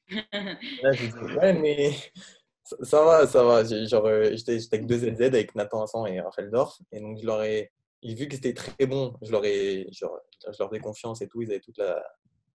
Là, 0.32 0.92
je 0.92 1.08
dis, 1.08 1.36
ouais, 1.36 1.54
mais 1.54 1.92
ça, 2.64 3.04
va, 3.04 3.26
ça 3.26 3.44
va. 3.44 3.64
Genre, 3.64 4.06
euh, 4.06 4.36
j'étais 4.36 4.60
avec 4.72 4.86
deux 4.86 5.00
ZZ, 5.00 5.22
avec 5.22 5.56
Nathan 5.56 5.84
Hassan 5.84 6.08
et 6.08 6.22
Raphaël 6.22 6.52
Dorf. 6.52 6.80
Et 6.92 7.00
donc, 7.00 7.18
je 7.20 7.26
leur 7.26 7.42
ai, 7.44 7.72
vu 8.04 8.28
que 8.28 8.36
c'était 8.36 8.54
très 8.54 8.86
bon, 8.86 9.16
je 9.22 9.32
leur 9.32 9.44
ai, 9.46 9.88
genre, 9.92 10.20
je 10.46 10.58
leur 10.60 10.74
ai 10.76 10.80
confiance 10.80 11.22
et 11.22 11.28
tout. 11.28 11.42
Ils 11.42 11.50
avaient 11.50 11.60
toute 11.60 11.78
la, 11.78 12.04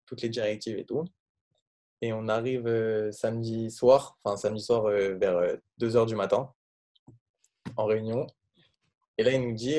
toutes 0.05 0.21
les 0.21 0.29
directives 0.29 0.77
et 0.77 0.85
tout. 0.85 1.05
Et 2.03 2.13
on 2.13 2.27
arrive 2.27 2.67
euh, 2.67 3.11
samedi 3.11 3.71
soir, 3.71 4.19
enfin 4.23 4.37
samedi 4.37 4.61
soir 4.61 4.83
vers 4.83 5.57
2h 5.81 5.97
euh, 5.97 6.05
du 6.05 6.15
matin, 6.15 6.53
en 7.75 7.85
réunion. 7.85 8.27
Et 9.17 9.23
là, 9.23 9.31
il 9.31 9.41
nous 9.41 9.55
dit, 9.55 9.77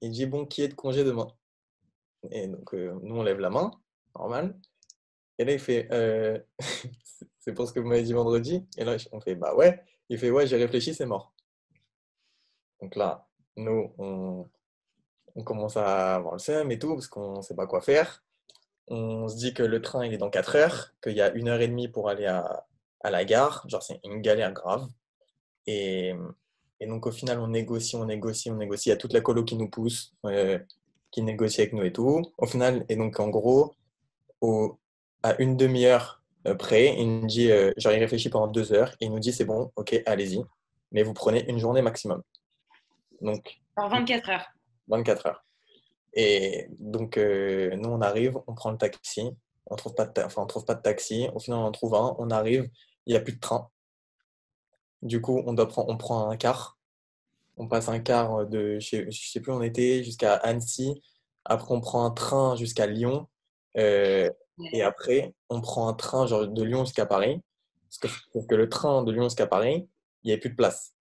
il 0.00 0.10
dit, 0.12 0.26
bon, 0.26 0.46
qui 0.46 0.62
est 0.62 0.68
de 0.68 0.74
congé 0.74 1.02
demain? 1.02 1.26
Et 2.30 2.46
donc, 2.46 2.72
nous, 2.72 3.16
on 3.16 3.22
lève 3.22 3.40
la 3.40 3.50
main, 3.50 3.70
normal. 4.16 4.56
Et 5.38 5.44
là, 5.44 5.52
il 5.52 5.58
fait, 5.58 5.88
c'est 7.38 7.52
pour 7.52 7.66
ce 7.66 7.72
que 7.72 7.80
vous 7.80 7.88
m'avez 7.88 8.02
dit 8.02 8.12
vendredi. 8.12 8.66
Et 8.76 8.84
là, 8.84 8.96
on 9.12 9.20
fait, 9.20 9.34
bah 9.34 9.54
ouais. 9.54 9.82
Il 10.08 10.18
fait, 10.18 10.30
ouais, 10.30 10.46
j'ai 10.46 10.56
réfléchi, 10.56 10.94
c'est 10.94 11.06
mort. 11.06 11.32
Donc 12.80 12.96
là, 12.96 13.26
nous, 13.56 13.92
on, 13.98 14.48
commence 15.44 15.76
à 15.76 16.16
avoir 16.16 16.34
le 16.34 16.38
seum 16.38 16.70
et 16.70 16.78
tout, 16.78 16.94
parce 16.94 17.08
qu'on 17.08 17.38
ne 17.38 17.42
sait 17.42 17.54
pas 17.54 17.66
quoi 17.66 17.80
faire 17.80 18.22
on 18.88 19.28
se 19.28 19.36
dit 19.36 19.54
que 19.54 19.62
le 19.62 19.80
train 19.80 20.04
il 20.04 20.12
est 20.12 20.18
dans 20.18 20.30
4 20.30 20.56
heures, 20.56 20.94
qu'il 21.02 21.12
y 21.12 21.20
a 21.20 21.30
une 21.32 21.48
heure 21.48 21.60
et 21.60 21.68
demie 21.68 21.88
pour 21.88 22.08
aller 22.08 22.26
à, 22.26 22.66
la 23.04 23.24
gare. 23.24 23.64
Genre, 23.68 23.82
c'est 23.82 24.00
une 24.04 24.20
galère 24.20 24.52
grave. 24.52 24.86
Et, 25.66 26.14
donc, 26.80 27.06
au 27.06 27.12
final, 27.12 27.38
on 27.38 27.48
négocie, 27.48 27.96
on 27.96 28.04
négocie, 28.06 28.50
on 28.50 28.56
négocie. 28.56 28.88
Il 28.88 28.92
y 28.92 28.94
a 28.94 28.96
toute 28.96 29.12
la 29.12 29.20
colo 29.20 29.44
qui 29.44 29.56
nous 29.56 29.68
pousse, 29.68 30.14
euh, 30.26 30.58
qui 31.12 31.22
négocie 31.22 31.60
avec 31.60 31.72
nous 31.72 31.84
et 31.84 31.92
tout. 31.92 32.22
Au 32.38 32.46
final, 32.46 32.84
et 32.88 32.96
donc, 32.96 33.20
en 33.20 33.28
gros, 33.28 33.74
au, 34.40 34.78
à 35.22 35.40
une 35.40 35.56
demi-heure 35.56 36.22
euh, 36.48 36.54
près, 36.54 36.96
il 36.98 37.20
nous 37.20 37.26
dit, 37.26 37.50
euh, 37.52 37.70
genre, 37.76 37.92
il 37.92 38.00
réfléchit 38.00 38.30
pendant 38.30 38.48
deux 38.48 38.72
heures 38.72 38.90
et 39.00 39.04
il 39.04 39.12
nous 39.12 39.20
dit, 39.20 39.32
c'est 39.32 39.44
bon, 39.44 39.70
ok, 39.76 40.02
allez-y. 40.06 40.42
Mais 40.90 41.02
vous 41.02 41.14
prenez 41.14 41.48
une 41.48 41.58
journée 41.58 41.82
maximum. 41.82 42.22
Donc. 43.20 43.60
En 43.76 43.88
24 43.88 44.30
heures. 44.30 44.46
24 44.88 45.26
heures. 45.26 45.44
Et 46.14 46.66
donc, 46.78 47.16
euh, 47.16 47.74
nous, 47.76 47.88
on 47.88 48.00
arrive, 48.00 48.38
on 48.46 48.54
prend 48.54 48.70
le 48.70 48.78
taxi, 48.78 49.30
on 49.66 49.76
trouve 49.76 49.94
pas 49.94 50.04
de 50.04 50.22
enfin, 50.22 50.42
on 50.42 50.46
trouve 50.46 50.64
pas 50.64 50.74
de 50.74 50.82
taxi. 50.82 51.28
Au 51.34 51.38
final, 51.38 51.60
on 51.60 51.64
en 51.64 51.72
trouve 51.72 51.94
un, 51.94 52.14
on 52.18 52.30
arrive, 52.30 52.68
il 53.06 53.12
n'y 53.12 53.16
a 53.16 53.20
plus 53.20 53.34
de 53.34 53.40
train. 53.40 53.68
Du 55.00 55.20
coup, 55.20 55.42
on, 55.46 55.52
doit 55.52 55.68
prendre, 55.68 55.88
on 55.90 55.96
prend 55.96 56.30
un 56.30 56.36
car. 56.36 56.78
On 57.56 57.68
passe 57.68 57.88
un 57.88 58.00
car 58.00 58.46
de, 58.46 58.78
je 58.80 58.86
sais, 58.86 59.08
sais 59.10 59.40
plus 59.40 59.52
où 59.52 59.56
on 59.56 59.62
était, 59.62 60.02
jusqu'à 60.04 60.34
Annecy. 60.34 61.02
Après, 61.44 61.74
on 61.74 61.80
prend 61.80 62.04
un 62.04 62.10
train 62.10 62.56
jusqu'à 62.56 62.86
Lyon. 62.86 63.28
Euh, 63.76 64.30
et 64.72 64.82
après, 64.82 65.34
on 65.48 65.60
prend 65.60 65.88
un 65.88 65.94
train 65.94 66.26
genre, 66.26 66.48
de 66.48 66.62
Lyon 66.62 66.84
jusqu'à 66.84 67.06
Paris. 67.06 67.40
Parce 68.00 68.14
que, 68.32 68.46
que 68.46 68.54
le 68.54 68.68
train 68.68 69.02
de 69.02 69.12
Lyon 69.12 69.24
jusqu'à 69.24 69.46
Paris, 69.46 69.88
il 70.22 70.26
n'y 70.26 70.32
avait 70.32 70.40
plus 70.40 70.50
de 70.50 70.56
place. 70.56 70.94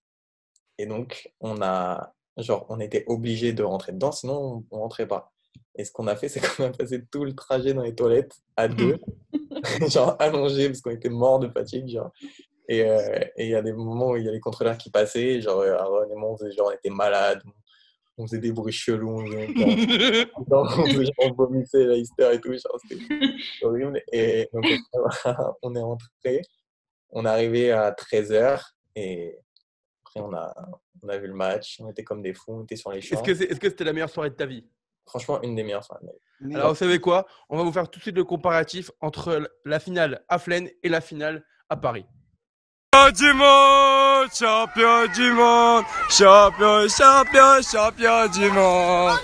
Et 0.78 0.86
donc, 0.86 1.32
on 1.40 1.62
a, 1.62 2.14
Genre, 2.38 2.66
on 2.70 2.80
était 2.80 3.04
obligé 3.08 3.54
de 3.54 3.64
rentrer 3.64 3.92
dedans, 3.92 4.12
sinon 4.12 4.66
on, 4.72 4.78
ne 4.78 4.82
rentrait 4.82 5.08
pas. 5.08 5.32
Et 5.76 5.84
ce 5.84 5.92
qu'on 5.92 6.08
a 6.08 6.16
fait, 6.16 6.30
c'est 6.30 6.40
qu'on 6.56 6.66
a 6.66 6.70
passé 6.70 7.04
tout 7.12 7.26
le 7.26 7.36
trajet 7.36 7.74
dans 7.74 7.84
les 7.84 7.96
toilettes 7.96 8.38
à 8.56 8.68
deux, 8.68 9.00
genre 9.90 10.16
allongé 10.20 10.68
parce 10.68 10.82
qu'on 10.82 10.92
était 10.92 11.10
mort 11.10 11.40
de 11.40 11.50
fatigue. 11.50 11.88
Genre. 11.88 12.12
Et 12.72 12.90
euh, 12.90 13.20
et 13.36 13.48
il 13.48 13.50
y 13.50 13.56
a 13.56 13.62
des 13.62 13.74
moments 13.74 14.12
où 14.12 14.16
il 14.16 14.24
y 14.24 14.30
a 14.30 14.32
les 14.32 14.40
contrôleurs 14.40 14.78
qui 14.78 14.90
passaient, 14.90 15.42
genre 15.42 15.62
Aaron 15.62 16.10
et 16.10 16.16
moi, 16.16 16.30
on, 16.30 16.38
faisait, 16.38 16.54
genre, 16.54 16.70
on 16.70 16.72
était 16.72 16.90
malades, 16.90 17.42
on 18.18 18.26
faisait 18.26 18.40
des 18.40 18.54
bruits 18.54 18.72
chelous, 18.72 19.10
on 19.10 19.26
faisait, 19.26 19.48
genre, 20.48 20.74
on, 20.80 20.86
faisait, 20.86 21.04
genre, 21.04 21.14
on 21.20 21.34
vomissait 21.34 21.84
la 21.84 21.98
hystère 21.98 22.32
et 22.32 22.40
tout, 22.40 22.54
genre, 22.54 22.80
c'était 22.88 23.04
horrible. 23.62 24.02
Et 24.14 24.48
donc, 24.54 24.66
on 25.62 25.76
est 25.76 25.82
rentré, 25.82 26.42
on 27.10 27.26
est 27.26 27.30
arrivé 27.30 27.74
à 27.74 27.92
13h 27.92 28.64
et 28.96 29.38
après 30.06 30.22
on 30.22 30.34
a, 30.34 30.54
on 31.04 31.10
a 31.10 31.18
vu 31.18 31.28
le 31.28 31.34
match, 31.34 31.78
on 31.82 31.90
était 31.90 32.06
comme 32.06 32.22
des 32.22 32.34
fous, 32.34 32.54
on 32.54 32.64
était 32.64 32.78
sur 32.78 32.94
les 32.94 33.02
champs. 33.02 33.22
Est-ce 33.22 33.60
que 33.60 33.70
c'était 33.70 33.84
la 33.84 33.92
meilleure 33.92 34.10
soirée 34.10 34.30
de 34.30 34.36
ta 34.36 34.46
vie? 34.46 34.66
Franchement, 35.06 35.42
une 35.42 35.56
des 35.56 35.64
meilleures 35.64 35.84
soirées 35.84 36.04
de 36.04 36.08
ma 36.08 36.14
vie. 36.14 36.56
Alors, 36.56 36.70
vous 36.70 36.76
savez 36.76 37.00
quoi? 37.00 37.28
On 37.50 37.58
va 37.58 37.64
vous 37.64 37.72
faire 37.74 37.90
tout 37.90 38.00
de 38.00 38.04
suite 38.04 38.16
le 38.16 38.24
comparatif 38.24 38.92
entre 39.02 39.52
la 39.66 39.80
finale 39.82 40.24
à 40.30 40.40
Flaine 40.40 40.70
et 40.84 40.88
la 40.88 41.02
finale 41.02 41.44
à 41.68 41.76
Paris. 41.76 42.06
Du 43.16 43.34
monde, 43.34 44.28
champion 44.34 45.08
du 45.16 45.32
monde, 45.32 45.86
champion, 46.10 46.88
champion, 46.90 47.62
champion 47.62 48.28
du 48.28 48.52
monde. 48.52 49.18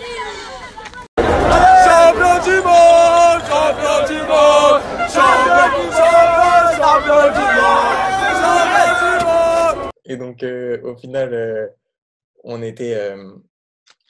Champion 1.83 2.43
du 2.45 2.61
monde, 2.63 3.41
champion 3.45 4.07
du 4.07 4.19
monde, 4.23 4.81
champion, 5.09 5.91
champion, 5.91 6.77
champion 6.77 7.23
du 7.33 7.45
monde, 7.59 7.95
champion 8.41 9.19
du 9.19 9.25
monde. 9.25 9.91
Et 10.05 10.15
donc, 10.15 10.43
euh, 10.43 10.81
au 10.83 10.95
final, 10.95 11.33
euh, 11.33 11.67
on 12.45 12.61
était. 12.61 12.95
euh, 12.95 13.33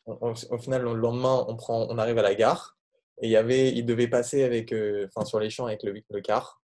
au 0.05 0.57
final, 0.59 0.83
le 0.83 0.93
lendemain, 0.93 1.45
on, 1.47 1.55
prend, 1.55 1.87
on 1.89 1.97
arrive 1.97 2.19
à 2.19 2.21
la 2.21 2.35
gare. 2.35 2.77
Et 3.21 3.27
il, 3.27 3.31
y 3.31 3.35
avait, 3.35 3.69
il 3.73 3.85
devait 3.85 4.07
passer 4.07 4.43
avec, 4.43 4.71
euh, 4.71 5.07
enfin, 5.07 5.25
sur 5.25 5.39
les 5.39 5.49
champs 5.49 5.65
avec 5.65 5.81
le, 5.81 5.95
le 6.11 6.21
car 6.21 6.56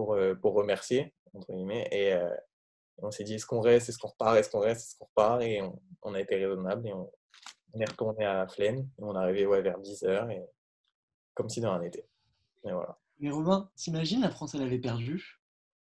pour, 0.00 0.14
euh, 0.14 0.34
pour 0.34 0.54
remercier, 0.54 1.12
entre 1.34 1.52
guillemets. 1.52 1.86
Et 1.92 2.14
euh, 2.14 2.30
on 2.98 3.10
s'est 3.10 3.24
dit 3.24 3.34
est-ce 3.34 3.44
qu'on 3.44 3.60
reste, 3.60 3.90
est-ce 3.90 3.98
qu'on 3.98 4.08
repart, 4.08 4.38
est-ce 4.38 4.48
qu'on 4.48 4.60
reste, 4.60 4.80
est-ce 4.80 4.96
qu'on 4.98 5.04
repart 5.04 5.42
Et 5.42 5.60
on, 5.60 5.78
on 6.02 6.14
a 6.14 6.20
été 6.20 6.36
raisonnable 6.36 6.88
et 6.88 6.92
on, 6.94 7.10
on 7.74 7.80
est 7.80 7.88
retourné 7.88 8.24
à 8.24 8.48
Flaine. 8.48 8.88
Et 8.98 9.02
on 9.02 9.14
est 9.14 9.18
arrivé 9.18 9.46
ouais, 9.46 9.60
vers 9.60 9.78
10h, 9.78 10.30
et, 10.30 10.42
comme 11.34 11.50
si 11.50 11.60
dans 11.60 11.72
un 11.72 11.82
été. 11.82 12.06
Et 12.64 12.72
voilà. 12.72 12.98
Mais 13.18 13.30
Robin, 13.30 13.70
t'imagines 13.76 14.22
la 14.22 14.30
France, 14.30 14.54
elle 14.54 14.62
avait 14.62 14.78
perdu? 14.78 15.38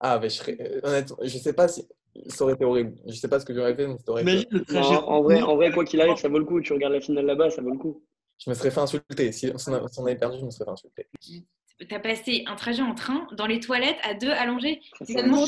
Ah, 0.00 0.18
mais 0.18 0.28
je 0.28 0.34
serais, 0.34 0.58
euh, 0.60 0.80
honnêtement, 0.82 1.16
je 1.22 1.38
sais 1.38 1.54
pas 1.54 1.68
si. 1.68 1.88
Ça 2.28 2.44
aurait 2.44 2.54
été 2.54 2.64
horrible. 2.64 2.94
Je 3.06 3.14
sais 3.14 3.26
pas 3.26 3.40
ce 3.40 3.46
que 3.46 3.54
j'aurais 3.54 3.74
fait, 3.74 3.88
mais 3.88 3.96
ça 3.98 4.12
aurait 4.12 4.22
été. 4.22 4.48
Non, 4.70 4.80
en, 4.82 5.22
vrai, 5.22 5.40
en 5.40 5.56
vrai, 5.56 5.72
quoi 5.72 5.84
qu'il 5.84 6.00
arrive, 6.00 6.16
ça 6.16 6.28
vaut 6.28 6.38
le 6.38 6.44
coup. 6.44 6.60
Tu 6.60 6.74
regardes 6.74 6.92
la 6.92 7.00
finale 7.00 7.24
là-bas, 7.24 7.50
ça 7.50 7.62
vaut 7.62 7.70
le 7.70 7.78
coup. 7.78 8.04
Je 8.38 8.50
me 8.50 8.54
serais 8.54 8.70
fait 8.70 8.80
insulter. 8.80 9.32
Si 9.32 9.50
on 9.66 10.06
avait 10.06 10.16
perdu, 10.16 10.38
je 10.38 10.44
me 10.44 10.50
serais 10.50 10.66
fait 10.66 10.70
insulter. 10.70 11.08
T'as 11.88 11.98
passé 11.98 12.44
un 12.46 12.54
trajet 12.54 12.82
en 12.82 12.94
train 12.94 13.26
dans 13.32 13.46
les 13.46 13.58
toilettes 13.58 13.96
à 14.04 14.14
deux 14.14 14.30
allongés. 14.30 14.80
C'est 15.02 15.14
tellement 15.14 15.44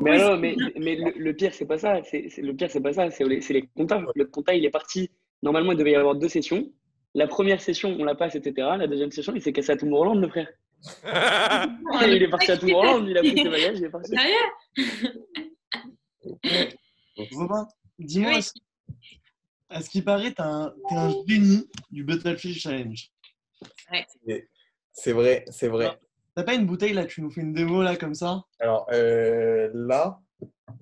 Mais 0.00 0.18
non, 0.18 0.36
mais, 0.38 0.56
mais 0.80 0.96
le, 0.96 1.12
le 1.16 1.32
pire, 1.36 1.52
c'est 1.52 1.66
pas 1.66 1.78
ça. 1.78 2.02
C'est, 2.04 2.28
le 2.38 2.54
pire, 2.54 2.70
c'est 2.70 2.80
pas 2.80 2.94
ça. 2.94 3.10
C'est 3.10 3.24
les, 3.24 3.40
les 3.40 3.66
comptas. 3.76 4.02
Le 4.14 4.24
compta, 4.24 4.54
il 4.54 4.64
est 4.64 4.70
parti. 4.70 5.10
Normalement, 5.42 5.72
il 5.72 5.78
devait 5.78 5.90
y 5.92 5.94
avoir 5.94 6.14
deux 6.14 6.28
sessions. 6.30 6.72
La 7.14 7.26
première 7.26 7.60
session, 7.60 7.94
on 7.98 8.04
la 8.04 8.14
passe, 8.14 8.34
etc. 8.34 8.68
La 8.78 8.86
deuxième 8.86 9.10
session, 9.12 9.34
il 9.34 9.42
s'est 9.42 9.52
cassé 9.52 9.72
à 9.72 9.76
Tomorrowland, 9.76 10.20
le 10.20 10.28
frère. 10.28 10.48
Il 12.06 12.22
est 12.22 12.28
parti 12.28 12.52
à 12.52 12.56
Tomorrowland, 12.56 13.04
il 13.08 13.18
a 13.18 13.20
pris 13.20 13.36
ses 13.36 13.48
bagages, 13.48 13.78
il 13.78 13.84
est 13.84 13.90
parti. 13.90 14.12
Sérieux? 14.14 15.16
Robin, 17.32 17.66
dis-moi, 17.98 18.30
Oui. 18.30 18.44
à 19.70 19.80
ce- 19.82 19.90
qui 19.90 20.02
paraît, 20.02 20.32
t'es 20.32 20.40
un, 20.42 20.72
un 20.90 21.10
génie 21.26 21.68
du 21.90 22.04
Battlefield 22.04 22.56
Challenge. 22.58 23.10
C'est 24.92 25.12
vrai, 25.12 25.44
c'est 25.50 25.68
vrai. 25.68 25.98
T'as 26.34 26.44
pas 26.44 26.54
une 26.54 26.66
bouteille 26.66 26.92
là, 26.92 27.04
tu 27.04 27.20
nous 27.20 27.30
fais 27.30 27.40
une 27.40 27.52
démo 27.52 27.82
là 27.82 27.96
comme 27.96 28.14
ça? 28.14 28.44
Alors 28.60 28.86
euh, 28.92 29.70
là, 29.74 30.20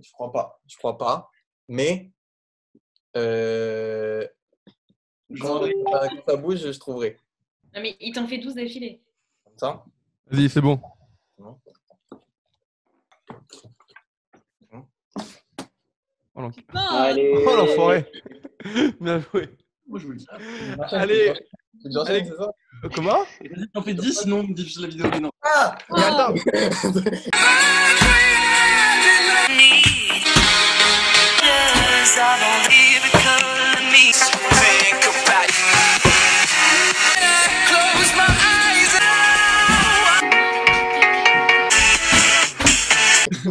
je 0.01 0.11
crois 0.13 0.33
pas. 0.33 0.61
Je 0.67 0.77
crois 0.77 0.99
pas. 0.99 1.31
Mais 1.69 2.11
euh, 3.17 4.27
quand, 5.41 5.67
ça 6.27 6.37
bouge, 6.37 6.71
je 6.71 6.79
trouverai. 6.79 7.19
Non, 7.75 7.81
mais 7.81 7.97
il 8.01 8.13
t'en 8.13 8.27
fait 8.27 8.39
12 8.39 8.55
d'affilée. 8.55 9.03
Comme 9.45 9.59
ça? 9.59 9.85
Vas-y, 10.27 10.49
c'est 10.49 10.61
bon. 10.61 10.81
Non. 11.39 11.59
Oh, 16.35 16.51
oh, 16.75 17.57
l'enfoiré 17.57 18.13
Bien 19.01 19.21
joué. 19.21 19.49
Moi 19.87 19.99
je 19.99 20.07
vous 20.07 20.13
le 20.13 20.19
dis. 20.19 20.27
Allez, 20.91 21.33
Allez. 22.07 22.31
euh, 22.31 22.89
comment? 22.95 23.25
T'en 23.75 23.83
fais 23.83 23.95
10, 23.95 24.21
sinon 24.23 24.41
on 24.41 24.43
me 24.45 24.55
diffuse 24.55 24.81
la 24.81 24.89
vidéo. 24.89 25.07
Mais 25.11 25.21
non. 25.21 25.31
Ah 25.43 25.75
Mais 25.91 26.03
attends, 26.03 26.35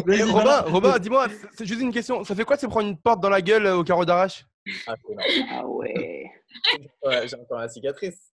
Vas-y, 0.05 0.19
Eh, 0.19 0.23
Robin. 0.23 0.61
Robin, 0.67 0.99
dis-moi, 0.99 1.27
c'est- 1.29 1.47
c'est 1.57 1.65
juste 1.65 1.81
une 1.81 1.91
question. 1.91 2.23
Ça 2.23 2.35
fait 2.35 2.43
quoi 2.45 2.55
de 2.55 2.61
se 2.61 2.67
prendre 2.67 2.87
une 2.87 2.97
porte 2.97 3.19
dans 3.21 3.29
la 3.29 3.41
gueule 3.41 3.65
euh, 3.65 3.77
au 3.77 3.83
carreau 3.83 4.05
d'arrache? 4.05 4.45
Ah. 4.87 4.95
Ah 5.49 5.67
ouais. 5.67 6.25
Ouais, 7.03 7.27
J'ai 7.27 7.35
encore 7.37 7.59
la 7.59 7.69
cicatrice. 7.69 8.31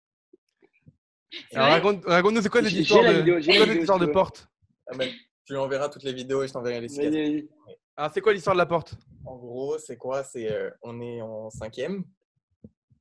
Alors, 1.55 1.71
raconte- 1.71 2.05
Raconte-nous, 2.05 2.43
c'est 2.43 2.49
quoi 2.49 2.63
cette 2.63 2.73
histoire 2.73 3.05
de, 3.05 3.19
vidéo, 3.19 3.55
quoi 3.55 3.67
histoire 3.75 3.99
de 3.99 4.07
porte? 4.07 4.49
Ah, 4.89 4.95
mais 4.97 5.13
tu 5.45 5.53
lui 5.53 5.59
enverras 5.59 5.89
toutes 5.89 6.03
les 6.03 6.13
vidéos 6.13 6.43
et 6.43 6.49
je 6.49 6.53
t'enverrai 6.53 6.81
les 6.81 6.89
cicatrices. 6.89 7.45
Alors, 7.97 8.11
c'est 8.13 8.21
quoi 8.21 8.33
l'histoire 8.33 8.55
de 8.55 8.59
la 8.59 8.67
porte? 8.67 8.95
En 9.25 9.37
gros, 9.37 9.79
c'est 9.79 9.97
quoi? 9.97 10.23
C'est 10.25 10.51
euh, 10.51 10.71
on 10.83 11.01
est 11.01 11.21
en 11.21 11.51
cinquième, 11.51 12.05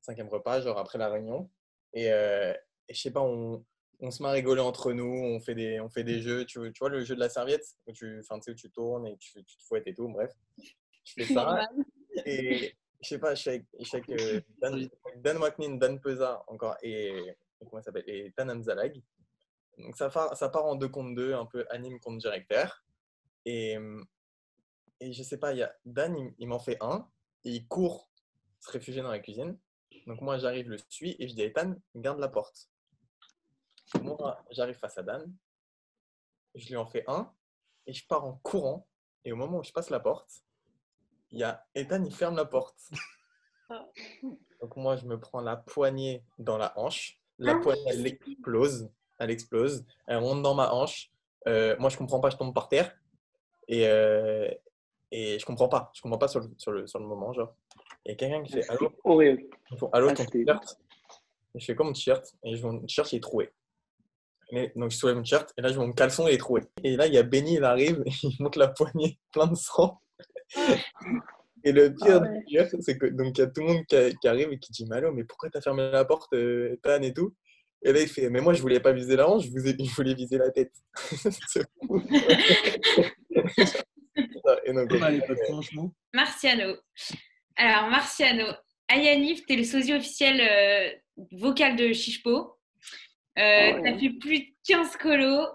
cinquième 0.00 0.28
repas, 0.28 0.60
genre 0.60 0.78
après 0.78 0.98
la 0.98 1.08
réunion, 1.08 1.50
et, 1.92 2.10
euh, 2.12 2.52
et 2.88 2.94
je 2.94 3.00
sais 3.00 3.12
pas, 3.12 3.20
on, 3.22 3.64
on 4.00 4.10
se 4.10 4.22
met 4.22 4.28
à 4.28 4.32
rigoler 4.32 4.60
entre 4.60 4.92
nous, 4.92 5.04
on 5.04 5.40
fait 5.40 5.54
des, 5.54 5.80
on 5.80 5.88
fait 5.88 6.04
des 6.04 6.20
jeux. 6.20 6.44
Tu, 6.44 6.58
tu 6.72 6.78
vois 6.80 6.88
le 6.88 7.04
jeu 7.04 7.14
de 7.14 7.20
la 7.20 7.28
serviette? 7.28 7.64
Où 7.86 7.92
tu, 7.92 8.20
enfin, 8.20 8.38
tu 8.40 8.44
sais, 8.46 8.50
où 8.52 8.54
tu 8.54 8.70
tournes 8.70 9.06
et 9.06 9.16
tu, 9.18 9.44
tu 9.44 9.56
te 9.56 9.62
fouettes 9.64 9.86
et 9.86 9.94
tout. 9.94 10.08
Bref, 10.08 10.32
je 11.04 11.12
fais 11.14 11.24
ça 11.26 11.68
et 12.26 12.74
je 13.06 13.10
sais 13.10 13.18
pas, 13.18 13.34
je 13.34 13.40
suis 13.40 13.50
avec, 13.50 13.64
je 13.78 14.12
euh, 14.12 14.40
Dan, 14.60 14.88
Dan 15.16 15.36
Waknin, 15.38 15.76
Dan 15.76 16.00
Peza 16.00 16.42
encore 16.48 16.76
et, 16.82 17.36
comment 17.70 17.82
s'appelle 17.82 18.08
et 18.08 18.32
Dan 18.36 18.50
Amzalag. 18.50 19.00
Donc 19.78 19.96
ça 19.96 20.10
part, 20.10 20.36
ça 20.36 20.48
part 20.48 20.64
en 20.64 20.74
deux 20.74 20.88
contre 20.88 21.14
deux, 21.14 21.34
un 21.34 21.46
peu 21.46 21.64
anime 21.70 22.00
contre 22.00 22.18
directeur. 22.18 22.84
Et, 23.44 23.76
et 25.00 25.12
je 25.12 25.22
sais 25.22 25.38
pas, 25.38 25.52
il 25.52 25.58
y 25.58 25.62
a 25.62 25.72
Dan, 25.84 26.16
il, 26.16 26.34
il 26.38 26.48
m'en 26.48 26.58
fait 26.58 26.78
un, 26.80 27.08
et 27.44 27.50
il 27.50 27.68
court 27.68 28.10
se 28.60 28.70
réfugier 28.72 29.02
dans 29.02 29.10
la 29.10 29.20
cuisine. 29.20 29.58
Donc 30.06 30.20
moi, 30.20 30.38
j'arrive, 30.38 30.68
le 30.68 30.78
suis, 30.88 31.16
et 31.18 31.28
je 31.28 31.34
dis 31.34 31.42
à 31.42 31.46
Ethan, 31.46 31.74
garde 31.94 32.18
la 32.18 32.28
porte. 32.28 32.68
Moi, 34.02 34.44
j'arrive 34.50 34.76
face 34.76 34.98
à 34.98 35.02
Dan, 35.02 35.32
je 36.54 36.68
lui 36.68 36.76
en 36.76 36.86
fais 36.86 37.04
un, 37.06 37.32
et 37.86 37.92
je 37.92 38.04
pars 38.06 38.24
en 38.24 38.34
courant, 38.38 38.88
et 39.24 39.32
au 39.32 39.36
moment 39.36 39.58
où 39.58 39.64
je 39.64 39.72
passe 39.72 39.90
la 39.90 40.00
porte, 40.00 40.45
il 41.30 41.40
y 41.40 41.42
a 41.42 41.64
Ethan, 41.74 42.02
il 42.04 42.14
ferme 42.14 42.36
la 42.36 42.44
porte. 42.44 42.76
Donc 44.60 44.76
moi, 44.76 44.96
je 44.96 45.04
me 45.06 45.18
prends 45.18 45.40
la 45.40 45.56
poignée 45.56 46.24
dans 46.38 46.56
la 46.56 46.72
hanche, 46.78 47.20
la 47.38 47.52
Ah 47.52 47.60
poignée, 47.60 47.82
elle 47.88 48.06
explose, 48.06 48.90
elle 49.18 49.30
explose, 49.30 49.84
elle 50.06 50.18
rentre 50.18 50.42
dans 50.42 50.54
ma 50.54 50.72
hanche. 50.72 51.10
Euh, 51.48 51.76
moi, 51.78 51.90
je 51.90 51.96
comprends 51.96 52.20
pas, 52.20 52.30
je 52.30 52.36
tombe 52.36 52.54
par 52.54 52.68
terre. 52.68 52.96
Et, 53.68 53.86
euh, 53.86 54.48
et 55.10 55.38
je 55.38 55.46
comprends 55.46 55.68
pas. 55.68 55.90
Je 55.94 56.00
comprends 56.02 56.18
pas 56.18 56.28
sur 56.28 56.40
le, 56.40 56.48
sur 56.56 56.72
le, 56.72 56.86
sur 56.86 56.98
le 56.98 57.06
moment, 57.06 57.32
genre. 57.32 57.54
Et 58.04 58.16
quelqu'un 58.16 58.42
qui 58.42 58.52
fait 58.52 58.68
Allô, 58.70 58.92
Horrible. 59.04 59.44
Allô, 59.92 60.08
Ah, 60.08 60.14
ton 60.14 60.24
t-shirt? 60.24 60.78
Je 61.54 61.64
fais 61.64 61.74
comme 61.74 61.88
mon 61.88 61.92
t-shirt. 61.92 62.34
Et 62.44 62.56
je 62.56 62.62
vois 62.62 62.72
mon 62.72 62.80
t-shirt, 62.80 63.12
il 63.12 63.16
est 63.16 63.20
troué. 63.20 63.52
Et 64.50 64.72
donc, 64.76 64.90
je 64.90 64.96
soulève 64.96 65.16
mon 65.16 65.22
t-shirt. 65.22 65.52
Et 65.56 65.62
là, 65.62 65.68
je 65.68 65.74
vois 65.74 65.86
mon 65.86 65.92
caleçon, 65.92 66.26
il 66.28 66.34
est 66.34 66.38
troué. 66.38 66.62
Et 66.82 66.96
là, 66.96 67.06
il 67.06 67.14
y 67.14 67.18
a 67.18 67.22
Benny, 67.22 67.54
il 67.54 67.64
arrive. 67.64 68.02
Et 68.06 68.10
il 68.22 68.36
monte 68.40 68.56
la 68.56 68.68
poignée 68.68 69.18
plein 69.32 69.46
de 69.46 69.56
sang. 69.56 70.00
Et 71.64 71.72
le 71.72 71.92
pire 71.94 72.20
Ah 72.22 72.30
ouais. 72.30 72.38
du 72.38 72.44
pire, 72.44 72.66
c'est 72.80 72.96
que 72.98 73.06
donc 73.06 73.36
il 73.38 73.40
y 73.40 73.44
a 73.44 73.46
tout 73.48 73.60
le 73.62 73.66
monde 73.66 73.86
qui, 73.86 73.96
a- 73.96 74.10
qui 74.12 74.28
arrive 74.28 74.52
et 74.52 74.58
qui 74.58 74.72
dit 74.72 74.86
allô, 74.92 75.12
mais 75.12 75.24
pourquoi 75.24 75.50
t'as 75.50 75.60
fermé 75.60 75.90
la 75.90 76.04
porte, 76.04 76.32
euh, 76.34 76.76
Tan 76.82 77.02
et 77.02 77.12
tout? 77.12 77.34
Et 77.82 77.92
là, 77.92 78.00
il 78.00 78.08
fait 78.08 78.30
Mais 78.30 78.40
moi, 78.40 78.52
je 78.54 78.62
voulais 78.62 78.80
pas 78.80 78.92
viser 78.92 79.16
la 79.16 79.28
hanche, 79.28 79.44
je, 79.46 79.50
vous 79.50 79.66
ai- 79.66 79.76
je 79.78 79.94
voulais 79.94 80.14
viser 80.14 80.38
la 80.38 80.50
tête. 80.50 80.72
Et 84.64 84.72
donc, 84.72 84.88
Pas 84.88 84.98
mal, 84.98 85.14
les 85.14 85.20
potes, 85.26 85.38
franchement. 85.48 85.92
Marciano. 86.14 86.76
Alors, 87.56 87.90
Marciano, 87.90 88.46
Ayanif, 88.88 89.44
tu 89.46 89.52
es 89.54 89.56
le 89.56 89.64
sosie 89.64 89.92
officiel 89.94 90.40
euh, 90.40 90.90
vocal 91.32 91.76
de 91.76 91.92
Chichpo. 91.92 92.58
Euh, 93.38 93.42
ouais. 93.42 93.82
tu 93.82 93.88
as 93.88 93.98
fait 93.98 94.10
plus 94.18 94.38
de 94.40 94.46
15 94.66 94.96
colos, 94.96 95.46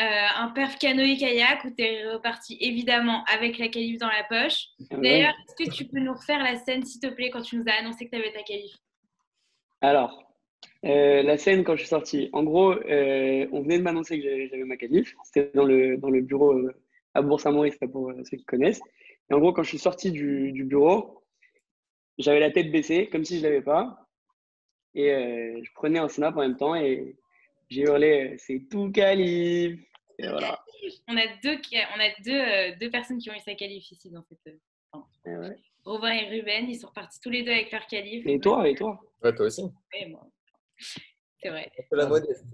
euh, 0.00 0.26
un 0.36 0.48
perf 0.48 0.78
canoë 0.78 1.16
kayak 1.18 1.64
où 1.64 1.70
tu 1.70 1.82
es 1.82 2.06
reparti 2.06 2.56
évidemment 2.60 3.22
avec 3.32 3.58
la 3.58 3.68
qualif 3.68 3.98
dans 3.98 4.08
la 4.08 4.24
poche. 4.24 4.68
Ah. 4.90 4.96
D'ailleurs, 4.96 5.34
est-ce 5.44 5.64
que 5.64 5.70
tu 5.70 5.84
peux 5.84 6.00
nous 6.00 6.14
refaire 6.14 6.42
la 6.42 6.56
scène, 6.56 6.84
s'il 6.84 7.00
te 7.00 7.08
plaît, 7.08 7.30
quand 7.30 7.42
tu 7.42 7.56
nous 7.56 7.64
as 7.66 7.80
annoncé 7.80 8.06
que 8.06 8.10
tu 8.10 8.16
avais 8.16 8.32
ta 8.32 8.42
qualif? 8.42 8.72
Alors, 9.82 10.32
euh, 10.84 11.22
la 11.22 11.36
scène 11.36 11.64
quand 11.64 11.74
je 11.74 11.80
suis 11.80 11.88
sorti, 11.88 12.30
en 12.32 12.44
gros, 12.44 12.72
euh, 12.72 13.46
on 13.52 13.62
venait 13.62 13.78
de 13.78 13.82
m'annoncer 13.82 14.20
que 14.20 14.46
j'avais 14.48 14.64
ma 14.64 14.76
qualif. 14.76 15.14
C'était 15.24 15.50
dans 15.54 15.64
le, 15.64 15.98
dans 15.98 16.10
le 16.10 16.22
bureau 16.22 16.54
à 17.14 17.22
Bourg-Saint-Maurice, 17.22 17.78
pour 17.92 18.12
ceux 18.24 18.36
qui 18.36 18.44
connaissent. 18.44 18.82
Et 19.30 19.34
en 19.34 19.38
gros, 19.38 19.52
quand 19.52 19.62
je 19.62 19.68
suis 19.68 19.78
sorti 19.78 20.10
du, 20.10 20.52
du 20.52 20.64
bureau, 20.64 21.22
j'avais 22.18 22.40
la 22.40 22.50
tête 22.50 22.70
baissée, 22.70 23.08
comme 23.08 23.24
si 23.24 23.38
je 23.38 23.42
l'avais 23.42 23.62
pas. 23.62 24.06
Et 24.94 25.10
je 25.62 25.72
prenais 25.74 25.98
un 25.98 26.08
snap 26.08 26.36
en 26.36 26.40
même 26.40 26.56
temps 26.56 26.74
et 26.74 27.16
j'ai 27.68 27.82
hurlé, 27.82 28.34
c'est 28.38 28.66
tout 28.68 28.90
calife. 28.90 29.80
Et 30.22 30.28
voilà. 30.28 30.62
On 31.08 31.16
a 31.16 31.26
deux, 31.42 31.56
qui- 31.60 31.76
on 31.96 32.00
a 32.00 32.08
deux, 32.24 32.40
euh, 32.40 32.76
deux 32.78 32.90
personnes 32.90 33.18
qui 33.18 33.30
ont 33.30 33.34
eu 33.34 33.40
sa 33.40 33.54
qualif 33.54 33.90
ici 33.90 34.10
dans 34.10 34.22
cette. 34.28 34.46
euh, 34.48 34.98
Et, 35.26 35.36
ouais. 35.36 35.56
Robin 35.84 36.10
et 36.12 36.28
Ruben, 36.28 36.68
ils 36.68 36.78
sont 36.78 36.88
repartis 36.88 37.20
tous 37.20 37.30
les 37.30 37.42
deux 37.42 37.52
avec 37.52 37.70
leur 37.72 37.86
qualif. 37.86 38.26
Et 38.26 38.38
toi, 38.38 38.68
et 38.68 38.74
toi? 38.74 39.00
Ouais, 39.22 39.34
toi 39.34 39.46
aussi. 39.46 39.62
Ouais, 39.62 40.06
moi. 40.06 40.26
C'est 41.42 41.48
vrai. 41.48 41.70
La 41.92 42.06
modeste. 42.06 42.44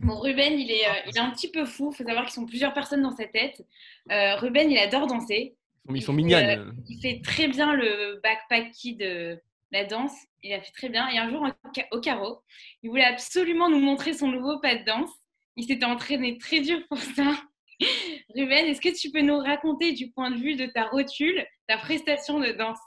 Bon, 0.00 0.18
Ruben, 0.20 0.58
il 0.58 0.70
est, 0.70 0.86
euh, 0.86 0.92
il 1.06 1.16
est 1.16 1.20
un 1.20 1.30
petit 1.30 1.50
peu 1.50 1.64
fou. 1.64 1.90
Il 1.92 1.96
faut 1.96 2.04
savoir 2.04 2.24
qu'ils 2.24 2.34
sont 2.34 2.46
plusieurs 2.46 2.72
personnes 2.72 3.02
dans 3.02 3.14
sa 3.16 3.26
tête. 3.26 3.64
Euh, 4.10 4.36
Ruben, 4.36 4.70
il 4.70 4.78
adore 4.78 5.06
danser. 5.06 5.54
Ils 5.90 6.02
sont, 6.02 6.06
sont 6.06 6.12
Il 6.12 6.16
mignonnes. 6.24 6.44
fait, 6.44 6.58
euh, 6.58 6.72
il 6.88 7.00
fait 7.00 7.20
très 7.22 7.48
bien 7.48 7.74
le 7.74 8.20
backpack 8.22 8.70
kid, 8.72 9.00
euh, 9.02 9.36
la 9.70 9.84
danse. 9.84 10.12
Il 10.42 10.52
a 10.52 10.60
fait 10.60 10.72
très 10.72 10.88
bien. 10.88 11.08
Et 11.08 11.18
un 11.18 11.28
jour, 11.30 11.44
au 11.92 12.00
carreau, 12.00 12.42
il 12.82 12.90
voulait 12.90 13.04
absolument 13.04 13.70
nous 13.70 13.80
montrer 13.80 14.12
son 14.12 14.28
nouveau 14.28 14.58
pas 14.60 14.74
de 14.76 14.84
danse. 14.84 15.10
Il 15.58 15.64
s'était 15.64 15.84
entraîné 15.84 16.38
très 16.38 16.60
dur 16.60 16.78
pour 16.88 16.98
ça. 16.98 17.32
Ruben, 18.34 18.66
est-ce 18.66 18.80
que 18.80 18.96
tu 18.96 19.10
peux 19.10 19.20
nous 19.22 19.38
raconter 19.38 19.92
du 19.92 20.10
point 20.12 20.30
de 20.30 20.36
vue 20.36 20.54
de 20.54 20.66
ta 20.66 20.84
rotule, 20.84 21.44
ta 21.66 21.76
prestation 21.78 22.38
de 22.38 22.52
danse? 22.52 22.78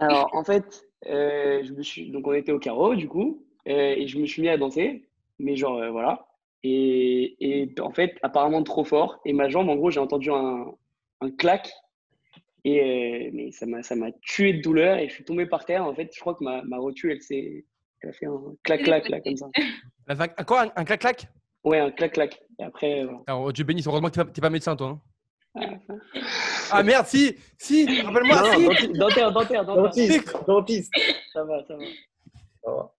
Alors, 0.00 0.28
en 0.34 0.42
fait, 0.42 0.82
euh, 1.06 1.62
je 1.64 1.72
me 1.72 1.82
suis... 1.82 2.10
donc 2.10 2.26
on 2.26 2.32
était 2.32 2.50
au 2.52 2.58
carreau, 2.58 2.96
du 2.96 3.08
coup, 3.08 3.46
euh, 3.68 3.94
et 3.96 4.06
je 4.08 4.18
me 4.18 4.26
suis 4.26 4.42
mis 4.42 4.48
à 4.48 4.56
danser, 4.58 5.08
mais 5.38 5.54
genre, 5.54 5.78
euh, 5.78 5.90
voilà. 5.90 6.26
Et, 6.64 7.36
et 7.38 7.80
en 7.80 7.92
fait, 7.92 8.16
apparemment 8.22 8.64
trop 8.64 8.84
fort. 8.84 9.20
Et 9.24 9.32
ma 9.32 9.48
jambe, 9.48 9.68
en 9.68 9.76
gros, 9.76 9.90
j'ai 9.92 10.00
entendu 10.00 10.30
un, 10.32 10.66
un 11.20 11.30
clac. 11.30 11.72
Et 12.64 12.80
euh, 12.80 13.30
mais 13.32 13.52
ça 13.52 13.64
m'a, 13.64 13.84
ça 13.84 13.94
m'a 13.94 14.10
tué 14.22 14.54
de 14.54 14.60
douleur 14.60 14.98
et 14.98 15.08
je 15.08 15.14
suis 15.14 15.24
tombé 15.24 15.46
par 15.46 15.64
terre. 15.64 15.84
En 15.86 15.94
fait, 15.94 16.10
je 16.12 16.18
crois 16.18 16.34
que 16.34 16.42
ma, 16.42 16.62
ma 16.62 16.78
rotule, 16.78 17.12
elle 17.12 17.22
s'est, 17.22 17.64
elle 18.00 18.10
a 18.10 18.12
fait 18.12 18.26
un 18.26 18.40
clac-clac, 18.64 19.08
là, 19.08 19.20
comme 19.20 19.36
ça. 19.36 19.46
Vague- 20.08 20.34
un 20.36 20.44
Quoi 20.44 20.62
Un, 20.62 20.72
un 20.74 20.84
clac-clac 20.84 21.28
Ouais, 21.66 21.80
un 21.80 21.90
clac-clac. 21.90 22.40
Et 22.58 22.62
après, 22.64 23.04
voilà. 23.04 23.18
Alors, 23.26 23.52
Dieu 23.52 23.64
bénisse, 23.64 23.86
heureusement 23.86 24.08
que 24.08 24.14
pas, 24.14 24.24
t'es 24.24 24.40
pas 24.40 24.50
médecin, 24.50 24.76
toi. 24.76 24.88
hein. 24.88 25.00
Ah, 25.58 25.68
Ah 26.70 26.82
merde, 26.82 27.06
si 27.06 27.34
Si 27.58 28.00
Rappelle-moi, 28.02 28.76
si 28.78 28.88
dentaire, 28.92 29.32
dentaire, 29.32 29.64
dentaire. 29.64 29.82
Dentiste, 29.84 30.36
dentiste. 30.46 30.92
Ça 31.32 31.44
va, 31.44 31.64
ça 31.66 31.76
va. 31.76 31.84
Ça 32.62 32.70
va. 32.70 32.94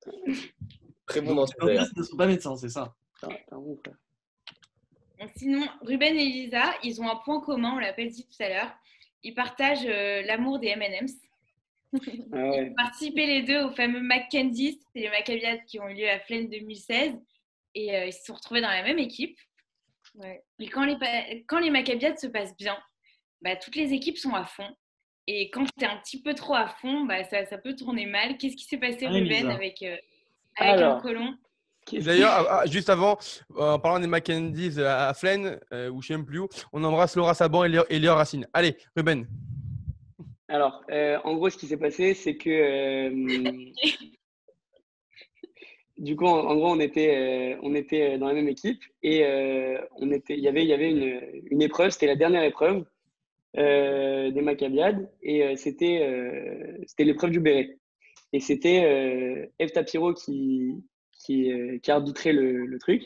Très 1.06 1.22
bon 1.22 1.36
dentiste 1.36 1.58
les 1.64 1.76
dentistes 1.76 1.98
ne 1.98 2.04
sont 2.04 2.18
pas 2.18 2.28
médecins, 2.28 2.56
c'est 2.58 2.70
ça. 2.70 2.94
T'es 3.22 3.28
un 3.52 3.58
bon 3.58 3.78
frère. 3.78 3.96
Donc, 5.20 5.30
Sinon, 5.38 5.66
Ruben 5.82 6.16
et 6.16 6.22
Elisa, 6.22 6.64
ils 6.84 7.02
ont 7.02 7.10
un 7.10 7.16
point 7.16 7.40
commun, 7.42 7.74
on 7.76 7.80
l'a 7.80 7.94
pas 7.94 8.06
dit 8.06 8.26
tout 8.28 8.44
à 8.44 8.50
l'heure. 8.50 8.72
Ils 9.24 9.34
partagent 9.34 9.86
euh, 9.88 10.22
l'amour 10.24 10.60
des 10.60 10.68
M&M's. 10.68 11.14
Ah 11.94 11.98
ouais. 12.50 12.66
Ils 12.66 12.72
ont 12.72 12.76
participé 12.76 13.26
les 13.26 13.44
deux 13.44 13.64
au 13.64 13.72
fameux 13.72 14.02
Mackenzie, 14.02 14.80
c'est 14.94 15.00
les 15.00 15.10
Maccabiades 15.10 15.64
qui 15.66 15.80
ont 15.80 15.88
eu 15.88 15.94
lieu 15.96 16.10
à 16.10 16.20
Flaine 16.20 16.50
2016. 16.50 17.14
Et 17.76 17.96
euh, 17.96 18.06
ils 18.06 18.14
se 18.14 18.24
sont 18.24 18.34
retrouvés 18.34 18.62
dans 18.62 18.70
la 18.70 18.84
même 18.84 19.00
équipe. 19.00 19.38
Ouais. 20.16 20.44
Et 20.60 20.68
quand 20.70 20.86
les, 20.86 21.46
quand 21.48 21.60
les 21.60 21.70
Maccabiades 21.70 22.18
se 22.18 22.28
passent 22.28 22.56
bien, 22.58 22.78
bah, 23.42 23.56
toutes 23.56 23.76
les 23.76 23.94
équipes 23.94 24.18
sont 24.18 24.34
à 24.34 24.46
fond. 24.46 24.68
Et 25.28 25.50
quand 25.52 25.66
tu 25.78 25.84
es 25.84 25.88
un 25.88 25.98
petit 25.98 26.22
peu 26.22 26.34
trop 26.34 26.56
à 26.56 26.68
fond, 26.68 27.06
bah, 27.06 27.24
ça, 27.26 27.46
ça 27.46 27.58
peut 27.58 27.76
tourner 27.76 28.06
mal. 28.06 28.38
Qu'est-ce 28.38 28.56
qui 28.56 28.64
s'est 28.64 28.78
passé, 28.78 29.06
Ah, 29.06 29.12
Ruben, 29.12 29.50
avec, 29.50 29.82
euh, 29.84 29.98
avec 30.58 30.74
Alors. 30.74 30.98
un 30.98 31.02
colon 31.02 31.36
D'ailleurs, 31.94 32.32
ah, 32.32 32.60
ah, 32.62 32.66
juste 32.66 32.90
avant, 32.90 33.18
euh, 33.58 33.74
en 33.74 33.80
parlant 33.80 34.00
des 34.00 34.08
Mackenzies 34.08 34.82
à 34.82 35.08
à 35.08 35.14
Flaine, 35.14 35.60
euh, 35.74 35.90
ou 35.90 36.02
je 36.02 36.08
sais 36.08 36.18
même 36.18 36.26
plus 36.26 36.40
où, 36.40 36.50
on 36.74 36.84
embrasse 36.84 37.16
Laura 37.16 37.34
Saban 37.34 37.64
et 37.64 37.70
Léo, 37.70 37.84
et 37.90 38.00
Léo 38.00 38.14
Racine. 38.14 38.48
Allez, 38.54 38.76
Ruben. 38.96 39.26
Alors, 40.50 40.84
euh, 40.92 41.18
en 41.24 41.36
gros, 41.36 41.50
ce 41.50 41.58
qui 41.58 41.68
s'est 41.68 41.78
passé, 41.78 42.14
c'est 42.14 42.38
que 42.38 42.50
euh, 42.50 43.72
du 45.98 46.16
coup, 46.16 46.26
en, 46.26 46.46
en 46.48 46.56
gros, 46.56 46.68
on 46.70 46.80
était, 46.80 47.16
euh, 47.56 47.60
on 47.64 47.74
était 47.76 48.18
dans 48.18 48.28
la 48.28 48.34
même 48.34 48.48
équipe 48.48 48.82
et 49.04 49.26
euh, 49.26 49.78
on 49.98 50.12
était, 50.12 50.36
il 50.36 50.44
y 50.44 50.48
avait, 50.48 50.64
il 50.64 50.68
y 50.68 50.74
avait 50.74 50.92
une, 50.92 51.22
une 51.52 51.62
épreuve, 51.62 51.92
c'était 51.92 52.08
la 52.08 52.16
dernière 52.16 52.44
épreuve 52.44 52.86
euh, 53.58 54.30
des 54.32 54.42
Maccabiades 54.42 55.10
et 55.24 55.44
euh, 55.44 55.56
c'était, 55.56 56.00
euh, 56.04 56.78
c'était 56.86 57.04
l'épreuve 57.04 57.32
du 57.32 57.40
béret. 57.40 57.78
Et 58.34 58.40
c'était 58.40 58.84
euh, 58.84 59.46
Eve 59.60 59.72
Tapiro 59.72 60.14
qui, 60.14 60.74
qui, 61.12 61.52
euh, 61.52 61.78
qui 61.80 61.92
arbitrait 61.92 62.34
le, 62.34 62.66
le 62.66 62.80
truc 62.80 63.04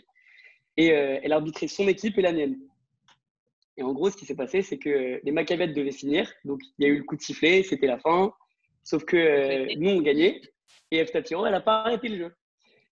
et 0.78 0.92
euh, 0.92 1.20
elle 1.22 1.34
arbitrait 1.34 1.68
son 1.68 1.88
équipe 1.88 2.18
et 2.18 2.22
la 2.22 2.34
mienne. 2.34 2.58
Et 3.78 3.84
en 3.84 3.94
gros, 3.94 4.10
ce 4.10 4.18
qui 4.18 4.26
s'est 4.26 4.36
passé, 4.36 4.62
c'est 4.62 4.78
que 4.78 5.22
les 5.24 5.32
Maccabiades 5.32 5.74
devaient 5.74 5.92
finir. 5.92 6.32
Donc, 6.44 6.60
il 6.78 6.86
y 6.86 6.90
a 6.90 6.92
eu 6.92 6.98
le 6.98 7.04
coup 7.04 7.16
de 7.16 7.22
sifflet, 7.22 7.64
c'était 7.64 7.88
la 7.88 7.98
fin. 7.98 8.34
Sauf 8.84 9.06
que 9.06 9.16
euh, 9.16 9.74
nous, 9.78 9.92
on 9.92 10.02
gagnait. 10.02 10.42
Et 10.92 11.04
F. 11.06 11.12
Tapiro, 11.12 11.46
elle 11.46 11.54
n'a 11.54 11.62
pas 11.62 11.84
arrêté 11.84 12.10
le 12.10 12.18
jeu. 12.18 12.34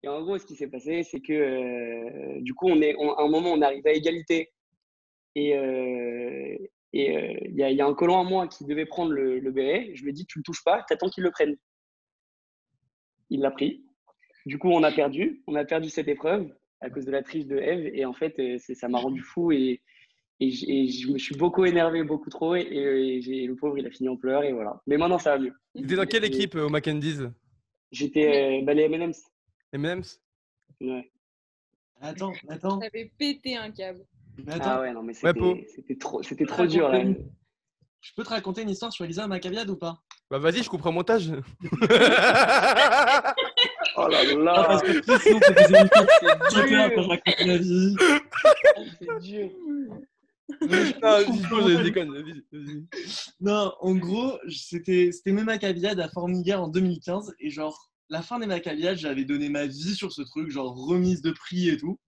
Et 0.05 0.09
en 0.09 0.23
gros, 0.23 0.39
ce 0.39 0.47
qui 0.47 0.57
s'est 0.57 0.69
passé, 0.69 1.03
c'est 1.05 1.21
que 1.21 1.33
euh, 1.33 2.41
du 2.41 2.55
coup, 2.55 2.69
on 2.69 2.81
est, 2.83 2.95
on- 2.99 3.13
à 3.15 3.23
un 3.23 3.29
moment, 3.29 3.53
on 3.53 3.63
arrive 3.63 3.87
à 3.87 3.93
égalité. 3.93 4.51
Et 5.35 5.57
euh, 5.57 6.57
et, 6.95 7.17
euh, 7.17 7.33
il 7.47 7.55
y, 7.57 7.63
a, 7.63 7.71
il 7.71 7.77
y 7.77 7.81
a 7.81 7.87
un 7.87 7.95
colon 7.95 8.19
à 8.21 8.25
moi 8.25 8.47
qui 8.49 8.67
devait 8.67 8.85
prendre 8.85 9.13
le, 9.13 9.39
le 9.39 9.51
béret. 9.51 9.93
Je 9.95 10.03
lui 10.03 10.11
ai 10.11 10.13
dit, 10.13 10.27
tu 10.27 10.39
ne 10.39 10.41
le 10.41 10.45
touches 10.45 10.63
pas, 10.65 10.85
t'attends 10.87 11.09
qu'il 11.09 11.25
le 11.25 11.31
prenne. 11.31 11.57
Il 13.31 13.41
l'a 13.41 13.51
pris. 13.51 13.83
Du 14.45 14.59
coup, 14.59 14.69
on 14.71 14.83
a 14.83 14.93
perdu. 14.93 15.43
On 15.47 15.55
a 15.55 15.65
perdu 15.65 15.89
cette 15.89 16.09
épreuve 16.09 16.53
à 16.81 16.91
cause 16.91 17.07
de 17.07 17.11
la 17.13 17.23
triche 17.23 17.47
de 17.47 17.57
Eve. 17.57 17.87
Et 17.95 18.05
en 18.05 18.13
fait, 18.13 18.37
ça 18.59 18.89
m'a 18.89 18.99
rendu 18.99 19.23
fou. 19.23 19.53
Et, 19.53 19.81
et, 20.41 20.51
j- 20.51 20.67
et 20.69 20.87
je 20.89 21.11
me 21.13 21.17
suis 21.19 21.37
beaucoup 21.37 21.65
énervé, 21.65 22.03
beaucoup 22.03 22.29
trop. 22.29 22.57
Et, 22.57 22.61
et 22.63 23.47
le 23.47 23.55
pauvre, 23.57 23.79
il 23.79 23.87
a 23.87 23.91
fini 23.91 24.09
en 24.11 24.17
pleurs. 24.17 24.43
Et 24.45 24.53
voilà. 24.53 24.83
Mais 24.87 24.99
maintenant, 24.99 25.19
ça 25.19 25.37
va 25.37 25.43
mieux. 25.43 25.55
T'étais 25.75 25.97
dans 25.97 26.05
quelle 26.05 26.25
équipe 26.25 26.57
au 26.57 26.69
Mackenzies? 26.69 27.29
J'étais 27.91 28.61
bah, 28.63 28.75
les 28.75 28.83
M&M's. 28.83 29.32
Les 29.73 29.79
M&M's? 29.79 30.21
Ouais. 30.81 31.11
Attends, 32.01 32.33
attends, 32.49 32.81
J'avais 32.81 33.13
pété 33.19 33.57
un 33.57 33.71
câble. 33.71 34.05
mais 34.39 34.53
attends. 34.55 34.65
Ah 34.67 34.81
ouais, 34.81 34.93
non, 34.93 35.03
mais 35.03 35.15
c'était 35.15 35.67
c'était 35.75 35.97
trop, 35.97 36.23
c'était 36.23 36.47
trop 36.47 36.67
dur. 36.67 36.89
Là. 36.89 37.03
Je 38.01 38.11
peux 38.17 38.25
te 38.25 38.31
raconter 38.31 38.63
une 38.63 38.71
histoire 38.71 38.93
sur 38.93 39.05
Elisa 39.05 39.27
Maccabiade 39.29 39.71
ou 39.71 39.77
pas? 39.77 39.99
Bah 40.31 40.39
vas-y, 40.39 40.63
je 40.63 40.69
couperai 40.71 40.89
au 40.89 40.93
montage. 40.93 41.31
Oh 43.95 44.09
là 44.09 44.21
Ah, 44.23 44.35
là, 44.35 44.65
parce 44.67 44.83
que 44.83 45.01
plus, 45.01 45.19
sinon, 45.21 45.41
ça 45.41 45.55
faisait 45.55 45.81
une 45.83 45.89
fois 45.89 46.07
c'est 46.49 46.67
dur. 46.67 46.91
quand 46.95 47.03
je 47.03 47.09
raconte 47.09 47.47
ma 47.47 47.57
vie. 47.59 47.95
C'est 48.99 49.21
dur. 49.21 49.51
non, 53.41 53.73
en 53.81 53.95
gros, 53.97 54.39
c'était 54.49 55.13
c'était 55.13 55.33
mes 55.33 55.45
Maccabiades 55.45 56.01
à 56.01 56.09
Formiguère 56.09 56.63
en 56.63 56.69
2015. 56.69 57.35
Et 57.39 57.51
genre, 57.51 57.92
la 58.13 58.21
fin 58.21 58.39
des 58.39 58.47
Maccabiades, 58.47 58.99
j'avais 58.99 59.25
donné 59.25 59.49
ma 59.49 59.67
vie 59.67 59.95
sur 59.95 60.13
ce 60.13 60.21
truc, 60.21 60.51
genre 60.51 60.75
remise 60.77 61.23
de 61.23 61.31
prix 61.31 61.71
et 61.71 61.79
tout. 61.79 61.99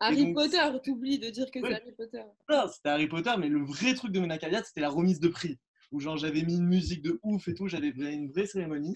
Harry 0.00 0.24
donc- 0.24 0.34
Potter, 0.34 0.58
t'oublies 0.82 1.18
de 1.18 1.28
dire 1.28 1.50
que 1.50 1.58
Ouais. 1.58 1.68
c'est 1.68 1.74
Harry 1.82 1.92
Potter. 1.94 2.22
Non, 2.48 2.62
c'était 2.74 2.88
Harry 2.88 3.06
Potter, 3.08 3.32
mais 3.38 3.48
le 3.48 3.62
vrai 3.62 3.94
truc 3.94 4.10
de 4.12 4.20
mes 4.20 4.26
Maccabiades, 4.26 4.64
c'était 4.64 4.80
la 4.80 4.88
remise 4.88 5.20
de 5.20 5.28
prix. 5.28 5.58
Où 5.92 6.00
genre 6.00 6.16
j'avais 6.16 6.42
mis 6.44 6.54
une 6.56 6.66
musique 6.66 7.02
de 7.02 7.18
ouf 7.22 7.46
et 7.48 7.54
tout, 7.54 7.68
j'avais 7.68 7.88
une 7.88 8.30
vraie 8.30 8.46
cérémonie. 8.46 8.94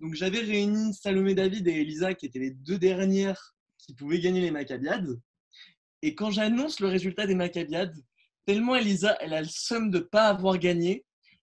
Donc 0.00 0.14
j'avais 0.14 0.40
réuni 0.40 0.94
Salomé 0.94 1.34
David 1.36 1.68
et 1.68 1.80
Elisa, 1.82 2.14
qui 2.14 2.26
étaient 2.26 2.38
les 2.40 2.50
deux 2.50 2.78
dernières 2.78 3.54
qui 3.78 3.94
pouvaient 3.94 4.18
gagner 4.20 4.40
les 4.40 4.50
Maccabiades. 4.50 5.20
Et 6.02 6.14
quand 6.16 6.30
j'annonce 6.30 6.80
le 6.80 6.88
résultat 6.88 7.26
des 7.28 7.34
Maccabiades, 7.36 7.94
tellement 8.46 8.74
Elisa, 8.74 9.16
elle 9.20 9.34
a 9.34 9.42
le 9.42 9.48
seum 9.48 9.90
de 9.90 10.00
pas 10.00 10.28
avoir 10.28 10.58
gagné, 10.58 11.04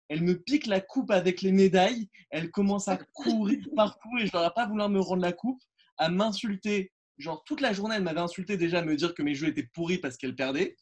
elle 0.10 0.22
me 0.24 0.36
pique 0.36 0.68
la 0.68 0.82
coupe 0.82 1.12
avec 1.12 1.42
les 1.42 1.52
médailles, 1.52 2.10
elle 2.30 2.52
commence 2.52 2.88
à 2.88 2.98
courir 2.98 3.60
partout 3.76 4.10
et 4.20 4.28
je 4.28 4.36
n'aurais 4.36 4.54
pas 4.56 4.68
vouloir 4.68 4.90
me 4.90 5.00
rendre 5.00 5.22
la 5.22 5.34
coupe, 5.34 5.62
à 5.98 6.10
m'insulter. 6.10 6.92
Genre 7.18 7.44
toute 7.46 7.62
la 7.62 7.74
journée, 7.74 7.96
elle 7.96 8.04
m'avait 8.04 8.20
insulté 8.20 8.58
déjà, 8.58 8.80
à 8.80 8.84
me 8.84 8.96
dire 8.96 9.14
que 9.14 9.22
mes 9.22 9.36
jeux 9.36 9.48
étaient 9.48 9.70
pourris 9.74 10.00
parce 10.00 10.18
qu'elle 10.18 10.36
perdait. 10.36 10.76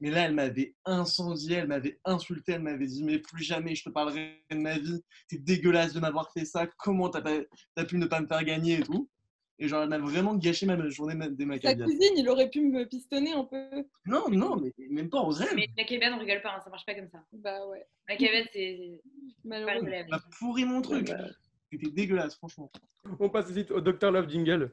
Mais 0.00 0.10
là, 0.10 0.22
elle 0.22 0.34
m'avait 0.34 0.74
incendié, 0.86 1.56
elle 1.56 1.68
m'avait 1.68 2.00
insulté, 2.04 2.52
elle 2.52 2.62
m'avait 2.62 2.86
dit 2.86 3.04
Mais 3.04 3.18
plus 3.18 3.44
jamais 3.44 3.74
je 3.74 3.84
te 3.84 3.90
parlerai 3.90 4.42
de 4.50 4.56
ma 4.56 4.78
vie, 4.78 5.02
c'est 5.30 5.42
dégueulasse 5.42 5.92
de 5.92 6.00
m'avoir 6.00 6.32
fait 6.32 6.44
ça, 6.46 6.66
comment 6.78 7.10
t'as 7.10 7.20
pas- 7.20 7.42
t'as 7.74 7.84
pu 7.84 7.98
ne 7.98 8.06
pas 8.06 8.20
me 8.20 8.26
faire 8.26 8.44
gagner 8.44 8.78
et 8.80 8.82
tout? 8.82 9.10
Et 9.58 9.68
genre, 9.68 9.84
elle 9.84 9.88
m'a 9.88 9.98
vraiment 9.98 10.34
gâché 10.34 10.66
ma 10.66 10.88
journée 10.88 11.14
des 11.30 11.44
Sa 11.44 11.46
Maccabiades. 11.46 11.84
cousine, 11.84 12.14
il 12.16 12.28
aurait 12.28 12.50
pu 12.50 12.60
me 12.60 12.84
pistonner 12.86 13.32
un 13.32 13.44
peu. 13.44 13.84
Non, 14.04 14.28
non, 14.28 14.56
mais 14.56 14.72
même 14.90 15.08
pas 15.08 15.20
aux 15.20 15.28
rêves. 15.28 15.52
Mais 15.54 15.68
Maccabiade, 15.76 16.12
on 16.14 16.18
rigole 16.18 16.42
pas, 16.42 16.56
hein, 16.56 16.60
ça 16.64 16.70
marche 16.70 16.84
pas 16.84 16.94
comme 16.94 17.08
ça. 17.08 17.22
Bah 17.32 17.66
ouais, 17.68 17.86
Maccabiade, 18.08 18.46
c'est 18.52 18.72
vie. 18.74 19.00
m'a 19.44 20.20
pourri 20.38 20.64
mon 20.64 20.82
truc. 20.82 21.08
Ouais, 21.08 21.14
bah. 21.14 21.28
C'était 21.70 21.90
dégueulasse, 21.90 22.36
franchement. 22.36 22.70
On 23.18 23.28
passe 23.28 23.52
suite 23.52 23.70
au 23.70 23.80
Dr 23.80 24.10
Love 24.10 24.28
Jingle. 24.28 24.70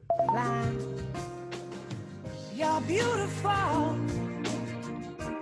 You're 2.56 2.80
beautiful. 2.86 3.98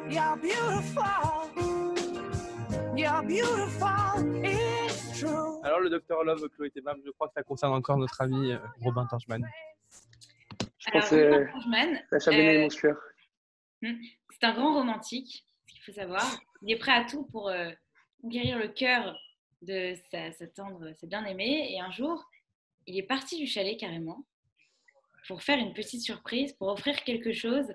You're 0.09 0.37
beautiful. 0.41 1.51
You're 2.97 3.23
beautiful. 3.23 4.45
It's 4.45 5.19
true. 5.19 5.50
Le 5.81 5.91
Dr 5.91 6.25
Love, 6.25 6.49
Chloé 6.51 6.71
Thémam, 6.71 7.01
je 7.05 7.11
crois 7.11 7.29
que 7.29 7.35
ça 7.35 7.43
concerne 7.43 7.73
encore 7.73 7.97
notre 7.97 8.21
ami 8.21 8.53
euh, 8.53 8.59
Robin 8.83 9.07
Torchman. 9.07 9.43
Je 10.79 10.91
Alors, 10.91 11.01
pense 11.01 11.11
que 11.11 11.53
Robin 11.53 11.97
Torchman, 12.11 12.65
euh, 12.65 12.71
sueur. 12.71 12.97
c'est 13.83 14.45
un 14.45 14.53
grand 14.53 14.75
romantique. 14.75 15.45
Ce 15.67 15.73
qu'il 15.73 15.81
il 15.81 15.85
faut 15.85 15.93
savoir. 15.93 16.25
Il 16.63 16.73
est 16.73 16.79
prêt 16.79 16.93
à 16.93 17.05
tout 17.05 17.25
pour 17.25 17.49
euh, 17.49 17.71
guérir 18.25 18.59
le 18.59 18.69
cœur 18.69 19.17
de 19.63 19.95
sa, 20.11 20.33
sa 20.33 20.47
tendre, 20.49 20.93
sa 20.95 21.07
bien-aimée. 21.07 21.73
Et 21.73 21.81
un 21.81 21.91
jour, 21.91 22.23
il 22.87 22.99
est 22.99 23.03
parti 23.03 23.39
du 23.39 23.47
chalet 23.47 23.79
carrément 23.79 24.25
pour 25.29 25.43
faire 25.43 25.59
une 25.59 25.73
petite 25.73 26.03
surprise, 26.03 26.53
pour 26.55 26.69
offrir 26.69 27.03
quelque 27.05 27.33
chose 27.33 27.73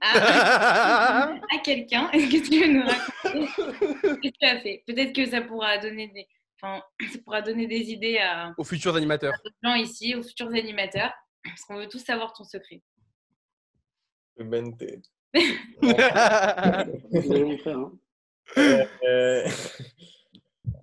à, 0.00 1.32
à 1.34 1.58
quelqu'un. 1.64 2.10
Est-ce 2.12 2.30
que 2.30 2.48
tu 2.48 2.60
veux 2.60 2.72
nous 2.72 2.86
raconter 2.86 3.46
ce 3.56 4.14
que 4.14 4.28
tu 4.28 4.46
as 4.46 4.60
fait? 4.60 4.82
Peut-être 4.86 5.12
que 5.12 5.26
ça 5.26 5.40
pourra 5.40 5.78
donner 5.78 6.08
des, 6.08 6.28
enfin, 6.60 6.82
ça 7.12 7.18
pourra 7.24 7.42
donner 7.42 7.66
des 7.66 7.90
idées 7.90 8.18
à 8.18 8.54
Aux 8.58 8.64
futurs 8.64 8.94
animateurs. 8.96 9.34
aux 9.44 9.50
gens 9.68 9.74
ici, 9.74 10.14
aux 10.14 10.22
futurs 10.22 10.48
animateurs, 10.48 11.12
parce 11.44 11.62
qu'on 11.62 11.76
veut 11.76 11.88
tous 11.88 11.98
savoir 12.04 12.32
ton 12.32 12.44
secret. 12.44 12.82
Frère. 17.60 17.78
hein. 17.78 17.92
Euh, 19.04 19.46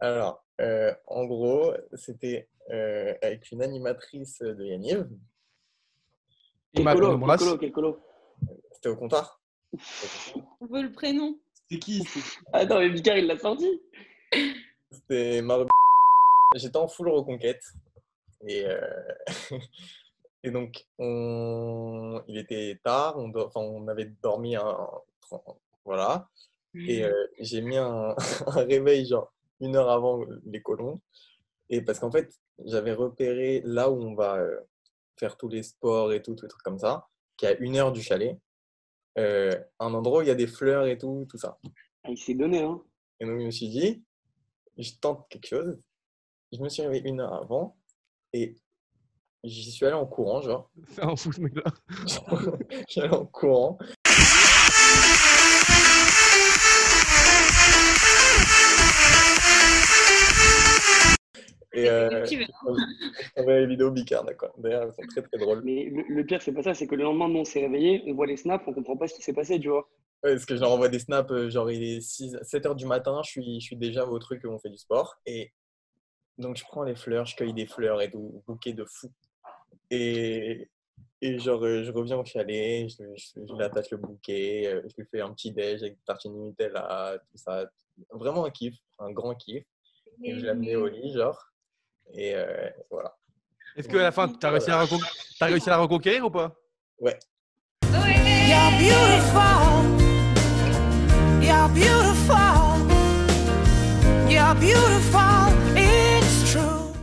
Alors, 0.01 0.45
euh, 0.61 0.93
en 1.07 1.25
gros, 1.25 1.73
c'était 1.93 2.47
euh, 2.71 3.13
avec 3.21 3.51
une 3.51 3.61
animatrice 3.63 4.39
de 4.39 4.63
Yaniv. 4.65 5.07
Quel 6.73 7.71
colo. 7.71 7.99
C'était 8.73 8.89
au 8.89 8.95
comptoir. 8.97 9.41
On 10.61 10.65
veut 10.67 10.83
le 10.83 10.91
prénom. 10.91 11.39
C'est 11.71 11.79
qui 11.79 12.03
c'est- 12.03 12.39
Attends, 12.53 12.79
mais 12.79 12.89
Bicard, 12.89 13.17
il 13.17 13.27
l'a 13.27 13.37
sorti. 13.39 13.81
C'était 14.91 15.41
Mar- 15.41 15.65
J'étais 16.55 16.77
en 16.77 16.87
full 16.87 17.09
reconquête. 17.09 17.63
Et, 18.47 18.65
euh, 18.65 18.79
et 20.43 20.51
donc, 20.51 20.85
on... 20.99 22.21
il 22.27 22.37
était 22.37 22.79
tard, 22.83 23.17
on, 23.17 23.29
do- 23.29 23.45
enfin, 23.45 23.61
on 23.61 23.87
avait 23.87 24.11
dormi 24.23 24.55
un... 24.55 24.87
Voilà. 25.83 26.29
Et 26.75 27.03
euh, 27.03 27.27
j'ai 27.39 27.61
mis 27.61 27.77
un... 27.77 28.15
un 28.47 28.51
réveil, 28.51 29.05
genre, 29.05 29.31
une 29.61 29.75
heure 29.75 29.89
avant 29.89 30.25
les 30.45 30.61
colons. 30.61 30.99
Et 31.69 31.81
parce 31.81 31.99
qu'en 31.99 32.11
fait, 32.11 32.31
j'avais 32.63 32.93
repéré 32.93 33.61
là 33.65 33.89
où 33.89 34.01
on 34.01 34.13
va 34.15 34.35
euh, 34.35 34.59
faire 35.17 35.35
tous 35.37 35.49
les 35.49 35.63
sports 35.63 36.13
et 36.13 36.21
tout, 36.21 36.35
tous 36.35 36.43
les 36.45 36.49
trucs 36.49 36.63
comme 36.63 36.79
ça, 36.79 37.07
qui 37.37 37.45
est 37.45 37.49
à 37.49 37.57
une 37.59 37.75
heure 37.77 37.91
du 37.91 38.01
chalet. 38.01 38.37
Euh, 39.17 39.51
un 39.79 39.93
endroit 39.93 40.19
où 40.19 40.21
il 40.21 40.27
y 40.27 40.31
a 40.31 40.35
des 40.35 40.47
fleurs 40.47 40.85
et 40.85 40.97
tout, 40.97 41.25
tout 41.29 41.37
ça. 41.37 41.57
Ah, 42.03 42.09
il 42.11 42.17
s'est 42.17 42.33
donné, 42.33 42.61
hein. 42.61 42.81
Et 43.19 43.25
donc, 43.25 43.39
je 43.39 43.45
me 43.45 43.51
suis 43.51 43.69
dit, 43.69 44.01
je 44.77 44.91
tente 44.99 45.27
quelque 45.29 45.47
chose. 45.47 45.81
Je 46.51 46.59
me 46.59 46.69
suis 46.69 46.81
réveillé 46.81 47.07
une 47.07 47.19
heure 47.21 47.33
avant 47.33 47.77
et 48.33 48.55
j'y 49.43 49.71
suis 49.71 49.85
allé 49.85 49.95
en 49.95 50.05
courant, 50.05 50.41
genre. 50.41 50.69
C'est 50.89 51.03
un 51.03 51.15
fou 51.15 51.31
ce 51.31 51.41
mec-là. 51.41 51.63
Je 52.07 52.83
suis 52.87 53.01
allé 53.01 53.13
en 53.13 53.25
courant. 53.25 53.77
Et 61.73 61.89
euh, 61.89 62.25
on 63.35 63.43
va 63.43 63.59
les 63.59 63.67
vidéos 63.67 63.91
Bicard, 63.91 64.23
d'accord. 64.23 64.53
D'ailleurs, 64.57 64.83
elles 64.83 64.93
sont 64.93 65.01
très 65.09 65.21
très 65.21 65.37
drôles. 65.37 65.61
Mais 65.65 65.89
le, 65.89 66.03
le 66.07 66.25
pire, 66.25 66.41
c'est 66.41 66.53
pas 66.53 66.63
ça, 66.63 66.73
c'est 66.73 66.87
que 66.87 66.95
le 66.95 67.03
lendemain, 67.03 67.25
on 67.25 67.43
s'est 67.43 67.59
réveillé, 67.59 68.01
on 68.07 68.13
voit 68.13 68.27
les 68.27 68.37
snaps, 68.37 68.63
on 68.65 68.73
comprend 68.73 68.95
pas 68.95 69.09
ce 69.09 69.15
qui 69.15 69.21
s'est 69.21 69.33
passé, 69.33 69.59
tu 69.59 69.67
vois. 69.67 69.89
Ouais, 70.23 70.31
parce 70.33 70.45
que 70.45 70.55
je 70.55 70.61
leur 70.61 70.71
envoie 70.71 70.89
des 70.89 70.99
snaps, 70.99 71.31
euh, 71.31 71.49
genre 71.49 71.69
il 71.69 71.83
est 71.83 72.01
6, 72.01 72.35
7 72.41 72.65
heures 72.65 72.75
du 72.75 72.85
matin, 72.87 73.21
je 73.23 73.29
suis, 73.29 73.59
je 73.59 73.65
suis 73.65 73.75
déjà 73.75 74.05
au 74.05 74.17
truc 74.17 74.43
où 74.43 74.47
on 74.49 74.57
fait 74.59 74.69
du 74.71 74.77
sport. 74.77 75.15
Et 75.25 75.53
donc 76.37 76.57
je 76.57 76.63
prends 76.63 76.83
les 76.83 76.95
fleurs, 76.95 77.25
je 77.25 77.35
cueille 77.35 77.53
des 77.53 77.67
fleurs 77.67 78.01
et 78.01 78.09
tout, 78.11 78.41
bouquet 78.47 78.73
de 78.73 78.85
fou. 78.85 79.11
Et, 79.91 80.67
et 81.21 81.37
genre 81.37 81.63
euh, 81.63 81.83
je 81.83 81.91
reviens 81.91 82.17
au 82.17 82.25
chalet, 82.25 82.89
je, 82.89 83.03
je, 83.15 83.45
je 83.47 83.53
lui 83.53 83.63
attache 83.63 83.91
le 83.91 83.97
bouquet, 83.97 84.63
euh, 84.65 84.81
je 84.89 84.95
lui 85.01 85.07
fais 85.11 85.21
un 85.21 85.31
petit 85.31 85.51
déj 85.51 85.81
avec 85.83 85.93
des 85.93 86.03
tartines 86.05 86.33
Nutella, 86.33 87.17
tout 87.31 87.37
ça. 87.37 87.69
Vraiment 88.11 88.45
un 88.45 88.49
kiff, 88.51 88.75
un 88.99 89.11
grand 89.11 89.35
kiff. 89.35 89.63
Et 90.23 90.33
je 90.35 90.43
l'ai 90.43 90.49
amené 90.49 90.75
au 90.75 90.87
lit, 90.87 91.13
genre. 91.13 91.39
Et 92.13 92.33
euh, 92.35 92.69
voilà. 92.89 93.15
Est-ce 93.75 93.87
qu'à 93.89 93.97
la 93.97 94.11
fin, 94.11 94.27
t'as 94.29 94.49
réussi, 94.49 94.71
à 94.71 94.77
la 94.77 94.85
recon- 94.85 94.99
t'as 95.39 95.45
réussi 95.47 95.69
à 95.69 95.73
la 95.73 95.77
reconquérir 95.79 96.25
ou 96.25 96.29
pas? 96.31 96.55
Ouais. 96.99 97.19
You're 97.83 98.71
beautiful. 98.79 99.94
You're 101.65 101.73
beautiful. 101.73 102.35
You're 104.29 104.53
beautiful. 104.53 105.49
It's 105.75 106.51
true. 106.51 106.93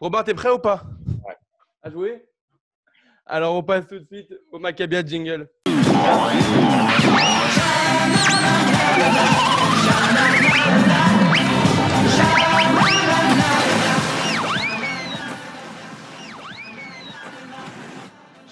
Robin, 0.00 0.22
t'es 0.22 0.32
prêt 0.32 0.50
ou 0.50 0.60
pas? 0.60 0.84
Ouais. 1.26 1.34
À 1.82 1.90
jouer? 1.90 2.24
Alors, 3.26 3.56
on 3.56 3.64
passe 3.64 3.88
tout 3.88 3.98
de 3.98 4.06
suite 4.06 4.32
au 4.52 4.60
Maccabia 4.60 5.04
Jingle. 5.04 5.48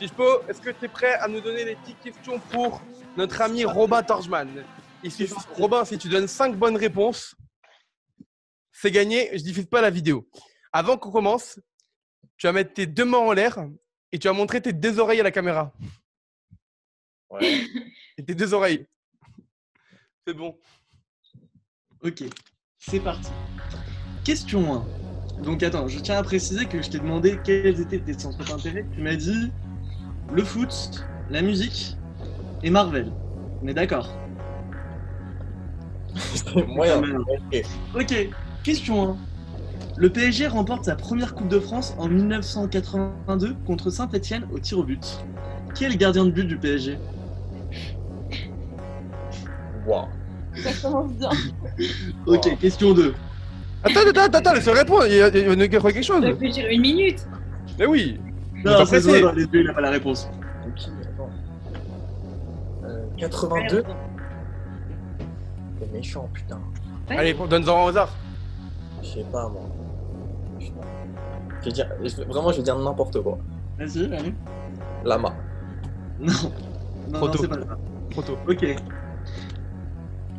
Chispo, 0.00 0.24
est-ce 0.48 0.61
que 0.61 0.70
tu 0.70 0.87
es 0.87 0.88
prêt 0.88 1.14
à 1.14 1.28
nous 1.28 1.40
donner 1.40 1.64
des 1.64 1.76
petites 1.76 2.00
questions 2.00 2.40
pour 2.50 2.83
notre 3.16 3.40
ami 3.40 3.64
Robin 3.64 4.02
Torjman? 4.02 4.48
Il 5.02 5.10
suffit- 5.12 5.34
Robin, 5.54 5.84
si 5.84 5.98
tu 5.98 6.08
donnes 6.08 6.28
5 6.28 6.56
bonnes 6.56 6.76
réponses, 6.76 7.34
c'est 8.72 8.90
gagné, 8.90 9.30
je 9.36 9.42
diffuse 9.42 9.66
pas 9.66 9.80
la 9.80 9.90
vidéo. 9.90 10.28
Avant 10.72 10.96
qu'on 10.98 11.10
commence, 11.10 11.58
tu 12.36 12.46
vas 12.46 12.52
mettre 12.52 12.72
tes 12.74 12.86
deux 12.86 13.04
mains 13.04 13.18
en 13.18 13.32
l'air 13.32 13.66
et 14.12 14.18
tu 14.18 14.28
vas 14.28 14.34
montrer 14.34 14.60
tes 14.60 14.72
deux 14.72 14.98
oreilles 14.98 15.20
à 15.20 15.24
la 15.24 15.30
caméra. 15.30 15.72
Ouais. 17.30 17.40
Et 18.18 18.24
tes 18.24 18.34
deux 18.34 18.52
oreilles. 18.52 18.86
C'est 20.26 20.34
bon. 20.34 20.58
Ok, 22.02 22.24
c'est 22.78 23.00
parti. 23.00 23.30
Question 24.24 24.74
1. 25.38 25.42
Donc 25.42 25.62
attends, 25.62 25.88
je 25.88 25.98
tiens 26.00 26.18
à 26.18 26.22
préciser 26.22 26.66
que 26.66 26.82
je 26.82 26.90
t'ai 26.90 26.98
demandé 26.98 27.38
quels 27.42 27.80
étaient 27.80 28.00
tes 28.00 28.18
centres 28.18 28.44
d'intérêt. 28.44 28.86
Tu 28.94 29.00
m'as 29.00 29.16
dit 29.16 29.50
le 30.32 30.44
foot, 30.44 31.04
la 31.30 31.40
musique 31.40 31.96
et 32.62 32.68
Marvel. 32.70 33.10
On 33.62 33.68
est 33.68 33.74
d'accord? 33.74 34.14
Moyen. 36.68 37.02
Ouais. 37.52 37.62
Ok. 37.94 38.28
Question 38.62 39.10
1. 39.10 39.16
Le 39.96 40.10
PSG 40.10 40.46
remporte 40.46 40.84
sa 40.84 40.94
première 40.96 41.34
Coupe 41.34 41.48
de 41.48 41.60
France 41.60 41.94
en 41.98 42.08
1982 42.08 43.54
contre 43.66 43.90
Saint-Etienne 43.90 44.46
au 44.52 44.58
tir 44.58 44.78
au 44.78 44.84
but. 44.84 45.18
Qui 45.74 45.84
est 45.84 45.88
le 45.88 45.96
gardien 45.96 46.24
de 46.24 46.30
but 46.30 46.44
du 46.46 46.56
PSG 46.56 46.98
Wow. 49.86 50.04
Ça 50.56 50.70
commence 50.82 51.12
bien. 51.12 51.30
Ok, 52.26 52.46
Wow. 52.46 52.56
question 52.56 52.92
2. 52.94 53.14
Attends, 53.82 54.00
attends, 54.00 54.20
attends, 54.22 54.38
attends, 54.38 54.52
laisse-le 54.54 54.72
répondre. 54.72 55.06
Il 55.06 55.14
y 55.14 55.22
a, 55.22 55.28
il 55.28 55.46
y 55.58 55.64
a 55.64 55.68
quelque 55.68 56.02
chose. 56.02 56.22
Ça 56.22 56.32
peut 56.32 56.48
durer 56.48 56.74
une 56.74 56.82
minute. 56.82 57.26
Mais 57.78 57.86
oui. 57.86 58.18
Non, 58.64 58.72
pas 58.72 58.86
c'est 58.86 59.00
pressé. 59.00 59.22
dans 59.22 59.32
les 59.32 59.46
deux, 59.46 59.60
il 59.60 59.66
n'a 59.66 59.72
pas 59.72 59.80
la 59.80 59.90
réponse. 59.90 60.28
Ok, 60.66 60.82
attends. 61.02 61.30
Euh, 62.84 63.04
82 63.16 63.84
C'est 65.80 65.92
méchant, 65.92 66.28
putain. 66.32 66.60
Ouais. 67.08 67.16
Allez, 67.16 67.34
donne-en 67.34 67.84
au 67.84 67.88
hasard. 67.88 68.10
Je 69.02 69.08
sais 69.08 69.24
pas, 69.32 69.48
moi. 69.48 69.62
Je 70.60 71.64
vais 71.66 71.72
dire, 71.72 71.88
je 72.04 72.22
vraiment, 72.22 72.52
je 72.52 72.58
vais 72.58 72.62
dire 72.62 72.78
n'importe 72.78 73.20
quoi. 73.22 73.38
Vas-y, 73.78 74.04
allez. 74.14 74.34
Lama. 75.04 75.34
Non. 76.20 76.32
Non, 77.08 77.18
Trop 77.18 77.26
non, 77.26 77.32
tôt. 77.32 77.38
c'est 77.40 77.48
pas. 77.48 77.56
Trop 78.10 78.22
tôt. 78.22 78.36
Ok. 78.48 78.66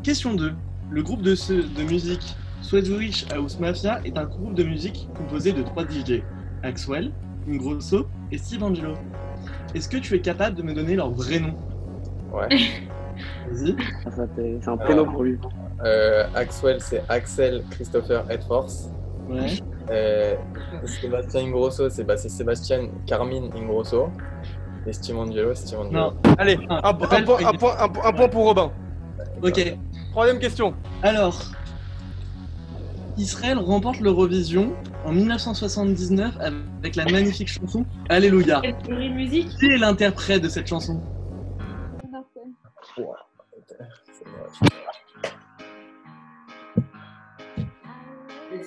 Question 0.03 0.33
2. 0.33 0.53
Le 0.89 1.03
groupe 1.03 1.21
de, 1.21 1.35
ce- 1.35 1.53
de 1.53 1.83
musique 1.83 2.35
Swedish 2.61 3.25
House 3.31 3.59
Mafia 3.59 3.99
est 4.05 4.17
un 4.17 4.25
groupe 4.25 4.53
de 4.53 4.63
musique 4.63 5.07
composé 5.15 5.51
de 5.53 5.63
trois 5.63 5.83
DJ. 5.85 6.21
Axwell, 6.63 7.11
Ingrosso 7.49 8.07
et 8.31 8.37
Steve 8.37 8.63
Angelo. 8.63 8.93
Est-ce 9.73 9.89
que 9.89 9.97
tu 9.97 10.13
es 10.15 10.21
capable 10.21 10.55
de 10.55 10.61
me 10.63 10.73
donner 10.73 10.95
leur 10.95 11.09
vrai 11.11 11.39
nom? 11.39 11.55
Ouais. 12.31 12.47
Vas-y. 13.51 13.75
Ah, 14.05 14.09
c'est 14.61 14.67
un 14.67 14.77
prénom 14.77 15.05
pour 15.05 15.23
lui. 15.23 15.37
Euh, 15.85 16.25
Axwell, 16.35 16.79
c'est 16.81 17.03
Axel 17.09 17.63
Christopher 17.71 18.29
Edforce. 18.29 18.89
Ouais. 19.29 19.47
Euh, 19.89 20.35
Sébastien 20.85 21.41
Ingrosso, 21.41 21.89
c'est 21.89 22.03
bah, 22.03 22.17
Sébastien 22.17 22.89
Carmine 23.05 23.49
Ingrosso. 23.55 24.09
Et 24.85 24.93
Steve 24.93 25.17
Angelo, 25.17 25.53
c'est 25.53 25.67
Steve 25.67 25.79
Angelo. 25.79 25.91
Non. 25.93 26.13
Allez, 26.37 26.57
Ah, 26.69 26.81
un, 26.83 26.89
un 26.89 26.93
point, 26.93 27.09
un 27.11 27.23
point- 27.23 27.37
un 27.45 27.53
point- 27.53 28.03
un 28.05 28.13
point 28.13 28.27
pour 28.29 28.45
Robin. 28.45 28.71
Ok. 29.43 29.77
Troisième 30.11 30.39
question. 30.39 30.73
Alors, 31.03 31.39
Israël 33.17 33.57
remporte 33.57 33.99
l'Eurovision 33.99 34.73
en 35.05 35.11
1979 35.11 36.35
avec 36.39 36.95
la 36.95 37.05
magnifique 37.05 37.47
chanson 37.47 37.85
Alléluia. 38.09 38.61
Quelle 38.61 39.13
musique? 39.13 39.49
Qui 39.59 39.65
est 39.67 39.77
l'interprète 39.77 40.41
de 40.43 40.49
cette 40.49 40.67
chanson? 40.67 41.01
Moche. 44.61 44.71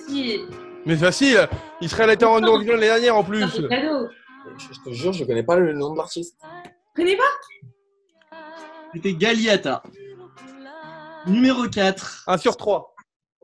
Si, 0.07 0.41
Mais 0.85 0.95
facile. 0.95 1.47
Israël 1.81 2.09
était 2.11 2.25
en 2.25 2.39
Eurovision 2.41 2.73
l'année 2.73 2.87
dernière 2.87 3.15
en 3.17 3.23
plus. 3.23 3.41
cadeau. 3.67 4.07
Je, 4.57 4.65
je 4.73 4.79
te 4.83 4.93
jure, 4.93 5.13
je 5.13 5.23
connais 5.25 5.43
pas 5.43 5.55
le 5.57 5.73
nom 5.73 5.91
de 5.93 5.97
l'artiste. 5.97 6.37
Connais 6.95 7.17
pas? 7.17 8.37
C'était 8.93 9.13
Galiata. 9.13 9.83
Numéro 11.27 11.67
4. 11.67 12.23
1 12.27 12.37
sur 12.37 12.55
3. 12.55 12.95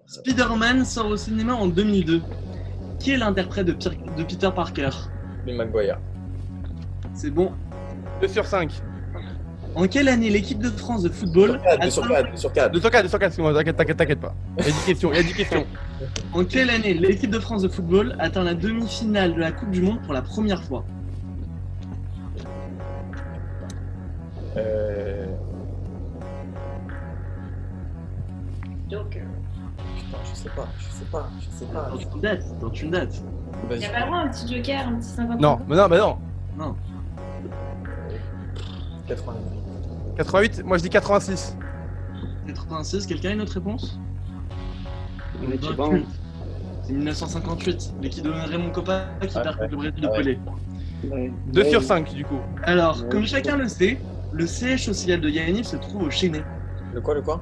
Spider-Man 0.08 0.86
sort 0.86 1.08
au 1.08 1.18
cinéma 1.18 1.54
en 1.54 1.68
2002. 1.68 2.22
Qui 3.00 3.12
est 3.12 3.18
l'interprète 3.18 3.66
de, 3.66 3.74
de 3.74 4.24
Peter 4.24 4.50
Parker? 4.56 4.90
Bill 5.46 5.56
Maguire. 5.56 6.00
C'est 7.14 7.32
bon. 7.32 7.52
2 8.22 8.28
sur 8.28 8.46
5. 8.46 8.72
En 9.76 9.88
quelle 9.88 10.10
année 10.10 10.30
l'équipe 10.30 10.60
de 10.60 10.70
France 10.70 11.04
de 11.04 11.10
football 11.10 11.62
2 11.82 11.90
sur 11.90 12.08
4, 12.08 12.32
2 12.32 12.38
sur 12.38 12.52
4. 12.52 12.72
2 12.72 12.80
sur 12.82 12.92
4, 12.92 13.04
2 13.04 13.10
sur 13.10 13.20
4, 13.20 13.28
excuse-moi, 13.28 13.54
t'inquiète, 13.54 13.78
t'inquiète, 13.78 13.98
t'inquiète 13.98 14.20
pas. 14.20 14.34
Il 14.58 14.66
y 14.66 14.68
a 14.68 14.72
10 14.72 14.86
questions, 14.86 15.12
il 15.14 15.16
y 15.16 15.20
a 15.20 15.24
10 15.24 15.34
questions. 15.34 15.66
En 16.34 16.44
quelle 16.46 16.72
année 16.72 16.96
l'équipe 16.96 17.30
de 17.30 17.40
France 17.40 17.62
de 17.62 17.68
football 17.68 18.16
atteint 18.18 18.44
la 18.44 18.56
demi-finale 18.56 19.36
de 19.36 19.40
la 19.40 19.52
Coupe 19.52 19.70
du 19.70 19.82
Monde 19.82 20.02
pour 20.02 20.14
la 20.14 20.24
première 20.24 20.64
fois? 20.64 20.84
Euh... 24.58 25.28
Donc, 28.90 29.16
euh, 29.16 29.20
Putain, 29.96 30.18
je 30.30 30.36
sais 30.38 30.50
pas, 30.50 30.68
je 30.80 30.86
sais 30.86 31.06
pas, 31.12 31.30
je 31.40 31.58
sais 31.58 31.66
pas. 31.72 31.90
Tente 31.92 32.16
une 32.16 32.22
date, 32.22 32.60
tente 32.60 32.82
une 32.82 32.92
date. 32.92 33.22
il 33.72 33.78
n'y 33.78 33.86
a 33.86 33.90
pas 33.90 34.00
vraiment 34.02 34.20
un 34.20 34.28
petit 34.30 34.56
joker, 34.56 34.88
un 34.88 34.96
petit 34.96 35.10
50 35.10 35.40
Non, 35.40 35.60
mais 35.68 35.76
non, 35.76 35.88
mais 35.88 35.98
non. 35.98 36.18
Non. 36.58 36.76
88. 39.08 39.61
88, 40.18 40.64
moi 40.66 40.78
je 40.78 40.84
dis 40.84 40.90
86. 40.90 41.58
86, 42.48 43.06
quelqu'un 43.08 43.30
a 43.30 43.34
une 43.34 43.42
autre 43.42 43.54
réponse? 43.54 44.00
Mais 45.42 45.58
je 45.62 45.68
sais 45.68 45.74
pas. 45.76 45.90
C'est 46.84 46.94
1958, 46.94 47.94
l'équipe 48.02 48.24
de 48.24 48.30
Raymond 48.32 48.72
Coppa 48.72 49.06
qui 49.22 49.36
Ouais, 49.38 49.44
perd 49.44 49.58
contre 49.58 49.72
le 49.72 49.78
Brésil 49.78 50.02
de 50.02 50.08
ouais. 50.08 50.18
Pelé. 50.18 50.40
Ouais. 51.10 51.34
2 51.54 51.62
Ouais. 51.64 51.70
sur 51.70 51.84
5 51.84 52.14
du 52.14 52.26
coup. 52.26 52.40
Alors, 52.64 53.02
Ouais, 53.02 53.10
comme 53.10 53.26
chacun 53.26 53.58
le 53.58 53.68
sait, 53.68 54.00
le 54.32 54.46
siège 54.48 54.86
social 54.86 55.22
de 55.22 55.30
Yannick 55.30 55.66
se 55.66 55.76
trouve 55.78 56.04
au 56.04 56.10
Chénet. 56.10 56.44
Le 56.94 57.02
quoi, 57.02 57.14
le 57.16 57.22
quoi? 57.22 57.42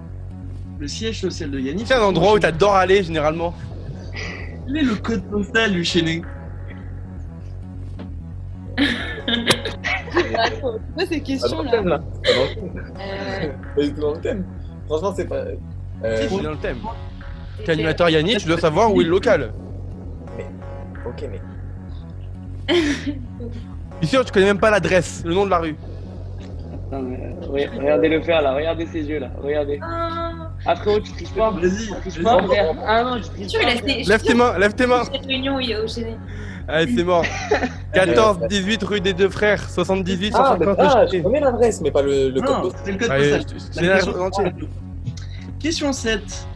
Le 0.79 0.87
siège 0.87 1.21
social 1.21 1.51
de 1.51 1.59
Yannick. 1.59 1.87
C'est 1.87 1.95
un 1.95 2.01
endroit 2.01 2.33
où 2.33 2.39
t'adores 2.39 2.75
aller 2.75 3.03
généralement. 3.03 3.53
Quel 4.67 4.77
est 4.77 4.83
le 4.83 4.95
code 4.95 5.23
postal 5.29 5.71
du 5.73 5.83
Chénet 5.83 6.21
C'est 11.07 11.07
quoi 11.07 11.07
ces 11.07 11.07
Pas 11.07 11.15
le 11.15 11.23
questions-là 11.23 11.71
thème 11.71 11.87
là. 11.87 12.01
C'est 12.23 12.33
pas 12.33 12.39
dans 12.39 12.45
le 12.45 12.55
thème. 12.55 12.83
Euh, 12.99 13.47
Pas 13.75 13.81
du 13.81 13.93
tout 13.93 14.01
dans 14.01 14.11
le 14.13 14.19
thème. 14.21 14.45
Franchement, 14.87 15.13
c'est 15.15 15.25
pas. 15.27 15.35
Euh, 15.35 15.55
C'est 16.29 16.41
dans 16.43 16.51
le 16.51 16.57
thème. 16.57 16.77
T'es 17.65 17.71
animateur 17.73 18.09
Yannick, 18.09 18.37
tu 18.39 18.47
dois 18.47 18.57
savoir 18.57 18.93
où 18.93 19.01
est 19.01 19.03
le 19.05 19.09
local. 19.09 19.51
Ok, 21.05 21.25
mais. 21.29 21.41
Je 22.69 22.77
suis 24.01 24.07
sûr, 24.07 24.23
tu 24.23 24.31
connais 24.31 24.45
même 24.45 24.59
pas 24.59 24.69
l'adresse, 24.69 25.23
le 25.25 25.33
nom 25.33 25.45
de 25.45 25.49
la 25.49 25.57
rue. 25.59 25.75
Attends, 26.91 27.01
mais, 27.01 27.17
euh, 27.17 27.45
re- 27.67 27.77
Regardez-le 27.79 28.21
faire 28.21 28.41
là, 28.41 28.53
regardez 28.53 28.85
ses 28.85 29.01
yeux 29.03 29.19
là, 29.19 29.29
regardez. 29.41 29.79
Ah, 29.81 30.31
Ah 30.65 30.75
frérot, 30.75 30.99
tu 30.99 31.11
triches 31.11 31.33
pas 31.33 31.51
Vas-y, 31.51 31.87
Tu 31.87 31.93
triches 32.09 32.23
pas 32.23 32.43
frère 32.43 32.75
Ah 32.85 33.03
non, 33.03 33.17
tu 33.17 33.23
je 33.23 33.29
triches 33.29 33.53
pas. 33.53 34.09
Lève 34.09 34.21
tes 34.21 34.33
mains, 34.33 34.57
lève 34.57 34.73
tes 34.73 34.85
mains. 34.87 35.03
cette 35.03 35.25
réunion, 35.25 35.59
il 35.59 35.71
est 35.71 35.77
au 35.77 35.87
Chénet. 35.87 36.15
Allez, 36.69 36.95
c'est 36.95 37.03
mort. 37.03 37.25
14, 37.93 38.39
18 38.47 38.83
rue 38.83 39.01
des 39.01 39.13
deux 39.13 39.29
frères, 39.29 39.67
78, 39.69 40.31
Ah, 40.35 40.55
mais, 40.59 40.65
150 40.65 40.77
ah, 40.79 41.05
je 41.11 41.17
connais 41.21 41.39
l'adresse, 41.39 41.81
mais 41.81 41.89
pas 41.91 42.01
le, 42.03 42.29
le 42.29 42.39
code 42.41 42.49
Non, 42.51 42.61
postal. 42.61 42.81
c'est 42.85 42.91
le 42.91 42.97
code 42.99 43.09
Allez, 43.11 43.29
postal. 43.31 43.45
je- 43.83 43.87
la 43.87 43.95
question- 43.95 44.11
réponse 44.13 44.37
entière. 44.39 44.53
Question 45.59 45.93
7. 45.93 46.47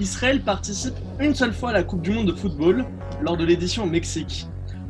Israël 0.00 0.40
participe 0.42 0.94
une 1.20 1.34
seule 1.34 1.52
fois 1.54 1.70
à 1.70 1.72
la 1.72 1.82
Coupe 1.84 2.02
du 2.02 2.10
Monde 2.10 2.26
de 2.26 2.32
football 2.34 2.84
lors 3.22 3.36
de 3.36 3.44
l'édition 3.44 3.84
au 3.84 3.86
Mexique. 3.86 4.46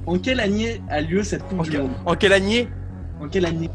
En 0.06 0.18
quelle 0.18 0.40
année 0.40 0.82
a 0.90 1.00
lieu 1.00 1.22
cette 1.22 1.44
Coupe 1.46 1.60
En, 1.60 1.62
du 1.62 1.70
quel- 1.70 1.82
Monde? 1.82 1.90
En 2.04 2.14
quelle 2.14 2.32
année? 2.32 2.68
En 3.22 3.28
quelle 3.28 3.46
année? 3.46 3.70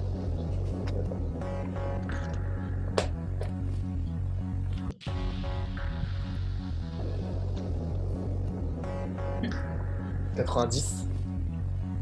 90. 10.67 11.06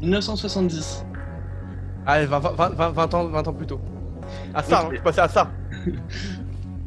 1970. 0.00 1.04
Allez, 2.06 2.26
20, 2.26 2.38
20, 2.38 2.68
20, 2.74 2.88
20 2.90 3.14
ans, 3.14 3.24
20 3.26 3.48
ans 3.48 3.52
plus 3.52 3.66
tôt. 3.66 3.80
À 4.54 4.62
ça, 4.62 4.82
hein, 4.86 4.90
je 4.94 5.00
passais 5.00 5.20
à 5.20 5.28
ça. 5.28 5.50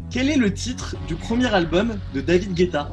Quel 0.10 0.30
est 0.30 0.36
le 0.38 0.54
titre 0.54 0.96
du 1.08 1.16
premier 1.16 1.54
album 1.54 1.94
de 2.14 2.22
David 2.22 2.54
Guetta? 2.54 2.90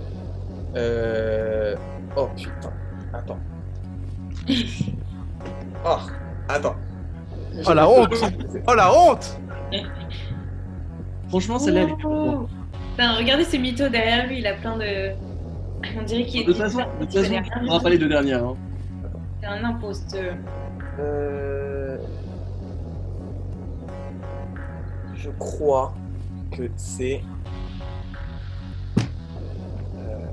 Euh... 0.77 1.75
Oh 2.17 2.29
putain. 2.37 2.73
Attends. 3.12 3.38
Oh, 5.87 5.97
attends. 6.49 6.75
Oh 7.64 7.73
la 7.73 7.88
honte 7.88 8.12
Oh 8.67 8.75
la 8.75 8.93
honte 8.93 9.38
Franchement, 11.29 11.59
celle-là, 11.61 11.83
elle 11.83 11.91
est. 11.91 11.95
Putain, 11.97 13.14
regardez 13.17 13.45
ce 13.45 13.57
mytho 13.57 13.88
derrière 13.88 14.27
lui, 14.27 14.41
il 14.41 14.47
a 14.47 14.55
plein 14.55 14.77
de. 14.77 15.12
On 15.99 16.03
dirait 16.03 16.25
qu'il 16.27 16.41
est. 16.41 16.45
De 16.45 16.53
toute 16.53 16.61
façon, 16.61 16.81
de 17.01 17.05
toute 17.05 17.14
façon, 17.14 17.41
on 17.61 17.64
n'aura 17.64 17.81
pas 17.81 17.91
les 17.91 17.99
deux 17.99 18.09
dernières. 18.09 18.45
hein. 18.45 18.57
C'est 19.40 19.46
un 19.46 19.64
imposteur. 19.64 20.35
Euh... 20.98 21.98
Je 25.14 25.31
crois 25.38 25.94
que 26.51 26.68
c'est... 26.77 27.22
Euh... 29.96 30.27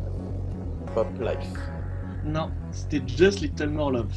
Pop 0.94 1.08
Life. 1.20 1.60
Non, 2.26 2.50
c'était 2.72 3.02
Just 3.06 3.42
Little 3.42 3.70
More 3.70 3.92
Love. 3.92 4.08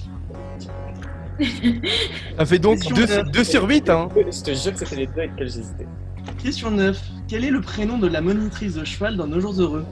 Ça 2.38 2.46
fait 2.46 2.59
donc 2.59 2.81
Question 2.81 2.96
2, 2.96 3.22
neuf. 3.33 3.48
sur 3.48 3.68
8, 3.68 3.90
hein 3.90 4.09
Je 4.14 4.42
te 4.42 4.55
jure 4.55 4.72
que 4.72 4.79
c'était 4.79 4.96
les 4.96 5.07
deux 5.07 5.18
avec 5.18 5.31
lesquels 5.33 5.51
j'hésitais. 5.51 5.87
Question 6.42 6.70
9. 6.70 7.01
Quel 7.29 7.44
est 7.44 7.51
le 7.51 7.61
prénom 7.61 7.98
de 7.98 8.09
la 8.09 8.20
monitrice 8.20 8.74
de 8.74 8.85
cheval 8.85 9.16
dans 9.16 9.27
Nos 9.27 9.40
Jours 9.40 9.61
Heureux? 9.61 9.85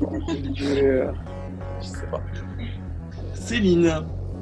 Je 0.00 1.10
sais 1.80 2.06
pas. 2.10 2.20
Céline. 3.34 3.92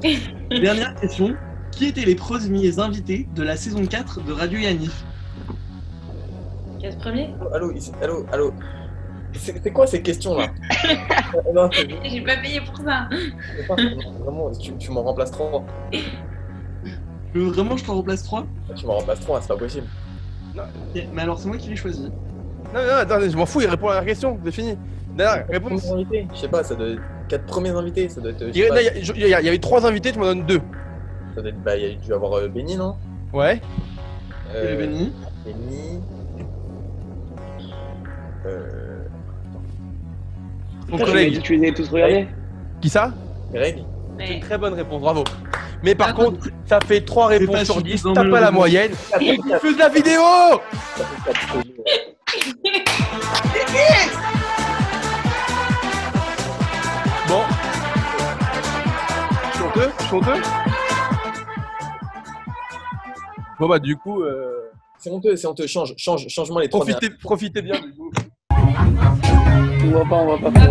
Dernière 0.49 0.95
question. 0.95 1.35
Qui 1.71 1.85
étaient 1.87 2.05
les 2.05 2.15
premiers 2.15 2.79
invités 2.79 3.27
de 3.35 3.43
la 3.43 3.55
saison 3.55 3.85
4 3.85 4.23
de 4.23 4.31
Radio 4.33 4.57
Yanif 4.59 5.03
Quel 6.79 6.97
premier 6.97 7.29
Allô, 7.53 7.71
ici, 7.71 7.91
allô, 8.01 8.25
allô. 8.31 8.53
C'est 9.33 9.71
quoi 9.71 9.85
ces 9.85 10.01
questions-là? 10.01 10.47
Non, 11.53 11.69
c'est 11.71 11.87
J'ai 12.09 12.21
pas 12.21 12.37
payé 12.37 12.61
pour 12.61 12.77
ça. 12.77 13.07
pas- 13.67 13.75
Vraiment, 14.23 14.49
tu, 14.59 14.73
tu 14.77 14.89
m'en 14.91 15.03
remplaces 15.03 15.31
trois. 15.31 15.63
Tu 15.91 15.99
veux 17.39 17.45
vraiment 17.49 17.75
que 17.75 17.81
je 17.81 17.85
te 17.85 17.91
remplace 17.91 18.23
3 18.23 18.45
Tu 18.75 18.85
m'en 18.87 18.93
remplaces 18.97 19.19
trois, 19.19 19.41
c'est 19.41 19.49
pas 19.49 19.57
possible. 19.57 19.85
Mais 21.13 21.21
alors, 21.21 21.37
c'est 21.37 21.47
moi 21.47 21.57
qui 21.57 21.69
l'ai 21.69 21.75
choisi. 21.75 22.03
Non, 22.73 22.81
non, 22.81 22.93
attendez, 22.99 23.29
je 23.29 23.37
m'en 23.37 23.45
fous, 23.45 23.61
il 23.61 23.67
répond 23.67 23.89
à 23.89 23.95
la 23.95 24.05
question, 24.05 24.39
c'est 24.43 24.51
fini. 24.51 24.75
Réponse. 25.49 25.87
Je 26.33 26.39
sais 26.39 26.47
pas, 26.47 26.63
ça 26.63 26.75
doit 26.75 26.87
être 26.89 27.01
quatre 27.27 27.45
premiers 27.45 27.69
invités, 27.69 28.07
ça 28.09 28.21
doit 28.21 28.31
être. 28.31 28.43
Il 28.53 28.57
y, 28.63 28.67
pas, 28.67 28.81
il 28.81 28.85
y 28.85 28.89
a- 28.89 28.93
il 29.15 29.27
y 29.27 29.33
a- 29.33 29.39
il 29.41 29.45
y 29.45 29.49
avait 29.49 29.57
3 29.59 29.85
invités, 29.85 30.11
tu 30.11 30.19
m'en 30.19 30.25
donnes 30.25 30.45
2. 30.45 30.61
ça 31.35 31.41
doit 31.41 31.49
être- 31.49 31.63
bah, 31.63 31.75
il 31.77 31.83
y 31.83 31.91
a 31.91 31.95
dû 31.95 32.13
avoir 32.13 32.33
euh, 32.37 32.47
Benny, 32.47 32.75
non? 32.77 32.95
Ouais. 33.33 33.61
Et 34.55 34.71
le 34.71 34.77
Benny? 34.77 35.13
Benny. 35.45 35.99
Euh. 38.45 39.03
Collègue. 40.97 41.41
tu 41.41 41.55
les 41.57 41.67
avais 41.67 41.73
tous 41.75 41.89
regardés? 41.89 42.27
Qui 42.81 42.89
ça? 42.89 43.11
Greg 43.53 43.83
C'est 44.17 44.33
une 44.35 44.39
très 44.39 44.57
bonne 44.57 44.73
réponse, 44.73 45.01
bravo. 45.01 45.23
Mais 45.83 45.93
par 45.93 46.07
Ah, 46.09 46.13
contre, 46.13 46.47
ça 46.65 46.79
fait 46.79 47.01
3 47.01 47.29
C'est 47.29 47.37
réponses 47.37 47.63
sur 47.65 47.81
10, 47.81 47.91
suffisant, 47.91 48.13
t'as 48.13 48.27
pas 48.29 48.39
la 48.41 48.51
moyenne. 48.51 48.91
Fais 49.11 49.19
de 49.73 49.77
la 49.77 49.89
vidéo 49.89 50.21
honteux 60.17 60.41
Bon 63.59 63.67
bah 63.67 63.79
du 63.79 63.95
coup, 63.97 64.21
euh, 64.21 64.69
C'est 64.99 65.09
honteux, 65.09 65.35
c'est 65.35 65.47
honteux. 65.47 65.65
Change, 65.65 65.95
change, 65.97 66.27
change-moi 66.27 66.61
les 66.61 66.69
trois. 66.69 66.85
profitez, 66.85 67.09
profitez 67.09 67.61
bien 67.63 67.79
du 67.79 67.91
coup. 67.93 68.11
On 68.51 69.89
voit 69.89 70.05
pas, 70.05 70.15
on 70.15 70.37
voit 70.37 70.51
pas. 70.51 70.51
Ah, 70.55 70.61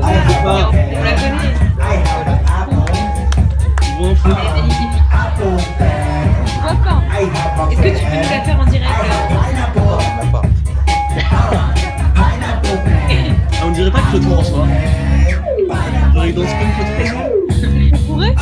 pas. 0.44 0.70
on 0.70 1.02
la 1.02 1.12
connaît. 1.12 1.54
Je 3.82 3.90
m'en 3.98 4.14
fous. 4.14 4.28
Je 4.28 4.34
vois 6.62 6.76
pas. 6.84 7.02
Est-ce 7.72 7.80
que 7.80 7.88
tu 7.88 8.04
peux 8.04 8.16
nous 8.16 8.30
la 8.30 8.40
faire 8.42 8.60
en 8.60 8.66
direct. 8.66 8.90
Pas. 10.32 10.42
Ah, 11.32 11.72
on 13.64 13.70
dirait 13.72 13.90
pas 13.90 13.98
que 13.98 14.10
Claude 14.10 14.22
François. 14.22 14.66
Genre, 16.14 16.26
il 16.26 16.34
danse 16.34 16.50
comme 16.50 16.72
Claude 16.76 16.90
François. 16.94 17.26
On 17.92 17.98
pourrait 18.06 18.34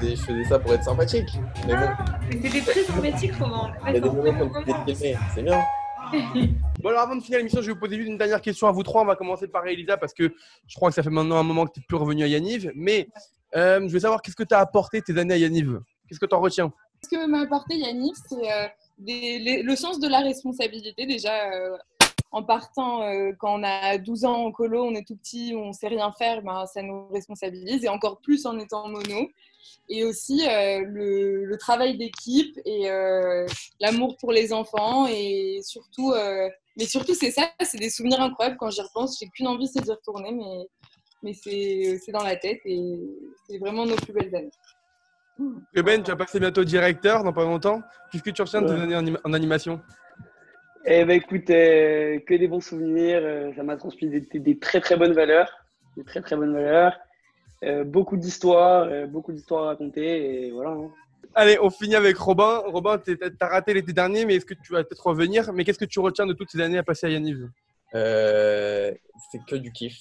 Je 0.00 0.16
faisais- 0.16 0.44
ça 0.44 0.58
pour 0.58 0.72
être 0.72 0.84
sympathique. 0.84 1.28
Mais 1.66 1.74
bon, 1.74 1.88
Mais 2.30 2.50
c'était 2.50 2.60
très 2.72 2.82
sympathique, 2.82 3.32
Roman. 3.40 3.70
il 3.88 3.94
y 3.94 3.96
a 3.96 4.00
des 4.00 4.10
moments 4.10 4.48
comme 4.50 4.64
tu 4.64 4.94
filmé, 4.94 5.16
c'est 5.34 5.42
bien. 5.42 5.60
Bon 6.82 6.88
alors 6.90 7.02
avant 7.02 7.16
de 7.16 7.22
finir 7.22 7.38
l'émission, 7.38 7.60
je 7.62 7.68
vais 7.68 7.72
vous 7.74 7.78
poser 7.78 7.96
juste 7.96 8.08
une 8.08 8.18
dernière 8.18 8.40
question 8.42 8.66
à 8.66 8.72
vous 8.72 8.82
trois. 8.82 9.02
On 9.02 9.06
va 9.06 9.14
commencer 9.16 9.46
par 9.46 9.66
Elisa 9.66 9.96
parce 9.96 10.12
que 10.12 10.32
je 10.66 10.74
crois 10.74 10.88
que 10.90 10.94
ça 10.96 11.02
fait 11.02 11.10
maintenant 11.10 11.36
un 11.36 11.42
moment 11.44 11.64
que 11.64 11.72
tu 11.72 11.80
n'es 11.80 11.86
plus 11.86 11.96
revenu 11.96 12.24
à 12.24 12.26
Yaniv. 12.26 12.70
Mais 12.74 13.08
euh, 13.56 13.80
je 13.86 13.92
veux 13.92 14.00
savoir 14.00 14.20
qu'est-ce 14.20 14.34
que 14.36 14.42
tu 14.42 14.54
as 14.54 14.58
apporté 14.58 15.00
tes 15.00 15.16
années 15.16 15.34
à 15.34 15.36
Yaniv? 15.38 15.80
Qu'est-ce 16.08 16.18
que 16.20 16.26
tu 16.26 16.34
en 16.34 16.40
retiens? 16.40 16.72
Ce 17.04 17.08
que 17.08 17.26
m'a 17.26 17.42
apporté 17.42 17.76
Yannick, 17.76 18.14
c'est 18.28 18.34
euh, 18.52 18.66
le 18.98 19.74
sens 19.76 20.00
de 20.00 20.08
la 20.08 20.20
responsabilité. 20.20 21.06
Déjà, 21.06 21.52
euh, 21.52 21.76
en 22.32 22.42
partant, 22.42 23.02
euh, 23.02 23.32
quand 23.38 23.60
on 23.60 23.62
a 23.62 23.98
12 23.98 24.24
ans 24.24 24.46
en 24.46 24.52
colo, 24.52 24.84
on 24.84 24.94
est 24.94 25.06
tout 25.06 25.16
petit, 25.16 25.52
on 25.54 25.72
sait 25.74 25.88
rien 25.88 26.10
faire, 26.12 26.42
ben, 26.42 26.64
ça 26.66 26.82
nous 26.82 27.06
responsabilise. 27.08 27.84
Et 27.84 27.88
encore 27.90 28.20
plus 28.20 28.46
en 28.46 28.58
étant 28.58 28.88
mono. 28.88 29.28
Et 29.90 30.02
aussi 30.04 30.48
euh, 30.48 30.82
le, 30.86 31.44
le 31.44 31.58
travail 31.58 31.98
d'équipe 31.98 32.58
et 32.64 32.90
euh, 32.90 33.46
l'amour 33.80 34.16
pour 34.16 34.32
les 34.32 34.54
enfants. 34.54 35.06
Et 35.08 35.60
surtout, 35.62 36.12
euh, 36.12 36.48
mais 36.78 36.86
surtout, 36.86 37.14
c'est 37.14 37.30
ça, 37.30 37.50
c'est 37.60 37.78
des 37.78 37.90
souvenirs 37.90 38.22
incroyables. 38.22 38.56
Quand 38.58 38.70
j'y 38.70 38.80
repense, 38.80 39.18
j'ai 39.20 39.28
qu'une 39.28 39.48
envie, 39.48 39.68
c'est 39.68 39.82
d'y 39.82 39.90
retourner. 39.90 40.32
Mais, 40.32 40.66
mais 41.22 41.34
c'est 41.34 42.12
dans 42.12 42.24
la 42.24 42.36
tête 42.36 42.60
et 42.64 42.98
c'est 43.46 43.58
vraiment 43.58 43.84
nos 43.84 43.96
plus 43.96 44.14
belles 44.14 44.34
années. 44.34 44.50
Ruben, 45.74 46.02
tu 46.02 46.10
vas 46.10 46.16
passer 46.16 46.40
bientôt 46.40 46.64
directeur 46.64 47.24
dans 47.24 47.32
pas 47.32 47.44
longtemps. 47.44 47.82
Qu'est-ce 48.10 48.22
que 48.22 48.30
tu 48.30 48.40
retiens 48.40 48.62
de 48.62 48.68
tes 48.68 48.94
années 48.94 49.16
en 49.22 49.32
animation 49.34 49.80
Eh 50.84 51.04
ben 51.04 51.12
écoute, 51.16 51.48
euh, 51.50 52.18
que 52.20 52.34
des 52.34 52.48
bons 52.48 52.60
souvenirs. 52.60 53.20
euh, 53.22 53.52
ça 53.54 53.62
m'a 53.62 53.76
transmis 53.76 54.08
des, 54.08 54.20
des- 54.20 54.40
des 54.40 54.58
très 54.58 54.80
très 54.80 54.96
bonnes 54.96 55.12
valeurs, 55.12 55.50
des 55.96 56.04
très 56.04 56.20
très 56.20 56.36
bonnes 56.36 56.52
valeurs. 56.52 56.96
Euh, 57.64 57.84
beaucoup 57.84 58.16
d'histoires, 58.16 58.88
euh, 58.90 59.06
beaucoup 59.06 59.32
d'histoires 59.32 59.64
à 59.64 59.66
raconter 59.68 60.46
et 60.46 60.50
voilà. 60.50 60.70
hein. 60.70 60.90
Allez, 61.34 61.56
on 61.62 61.70
finit 61.70 61.94
avec 61.94 62.16
Robin. 62.18 62.62
Robin, 62.66 62.98
tu 62.98 63.16
as 63.40 63.46
raté 63.46 63.72
l'été 63.72 63.92
dernier, 63.92 64.26
mais 64.26 64.34
est-ce 64.36 64.44
que 64.44 64.54
tu 64.54 64.72
vas 64.72 64.82
peut-être 64.82 65.06
revenir? 65.06 65.52
Mais 65.52 65.64
qu'est-ce 65.64 65.78
que 65.78 65.84
tu 65.84 66.00
retiens 66.00 66.26
de 66.26 66.32
toutes 66.34 66.50
ces 66.50 66.60
années 66.60 66.78
à 66.78 66.82
passer 66.82 67.06
à 67.06 67.10
Yaniv? 67.10 67.48
Euh, 67.94 68.92
c'est 69.30 69.40
que 69.48 69.54
du 69.56 69.70
kiff. 69.72 69.96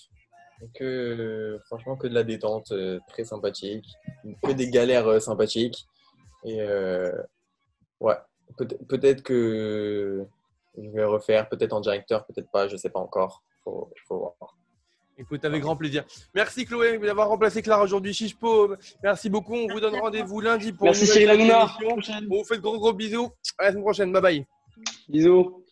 Que, 0.77 1.59
franchement, 1.67 1.95
que 1.95 2.07
de 2.07 2.13
la 2.13 2.23
détente, 2.23 2.71
euh, 2.71 2.99
très 3.07 3.23
sympathique. 3.23 3.85
Que 4.43 4.51
des 4.51 4.69
galères 4.69 5.07
euh, 5.07 5.19
sympathiques. 5.19 5.85
Et 6.43 6.59
euh, 6.61 7.11
ouais, 7.99 8.15
peut- 8.57 8.67
peut-être 8.89 9.21
que 9.23 10.25
je 10.77 10.89
vais 10.89 11.03
refaire, 11.03 11.49
peut-être 11.49 11.73
en 11.73 11.81
directeur, 11.81 12.25
peut-être 12.25 12.49
pas, 12.51 12.67
je 12.67 12.77
sais 12.77 12.89
pas 12.89 12.99
encore. 12.99 13.43
Faut, 13.63 13.91
faut 14.07 14.17
voir. 14.17 14.57
Écoute, 15.17 15.45
avec 15.45 15.61
grand 15.61 15.75
plaisir. 15.75 16.03
Merci 16.33 16.65
Chloé 16.65 16.97
d'avoir 16.97 17.27
remplacé 17.27 17.61
Clara 17.61 17.83
aujourd'hui. 17.83 18.13
Chichepo, 18.13 18.75
merci 19.03 19.29
beaucoup. 19.29 19.55
On 19.55 19.67
vous 19.67 19.79
donne 19.79 19.95
rendez-vous 19.99 20.39
lundi 20.41 20.71
pour 20.71 20.85
Merci 20.85 21.01
une 21.05 21.09
nouvelle 21.09 21.27
Cyril 21.27 21.51
Hanouna. 21.51 21.75
émission. 21.91 22.17
On 22.31 22.37
vous 22.37 22.43
fait 22.43 22.55
de 22.57 22.61
gros 22.61 22.79
gros 22.79 22.93
bisous. 22.93 23.29
À 23.59 23.65
la 23.65 23.69
semaine 23.71 23.83
prochaine. 23.83 24.11
Bye 24.11 24.21
bye. 24.21 24.47
Bisous. 25.09 25.63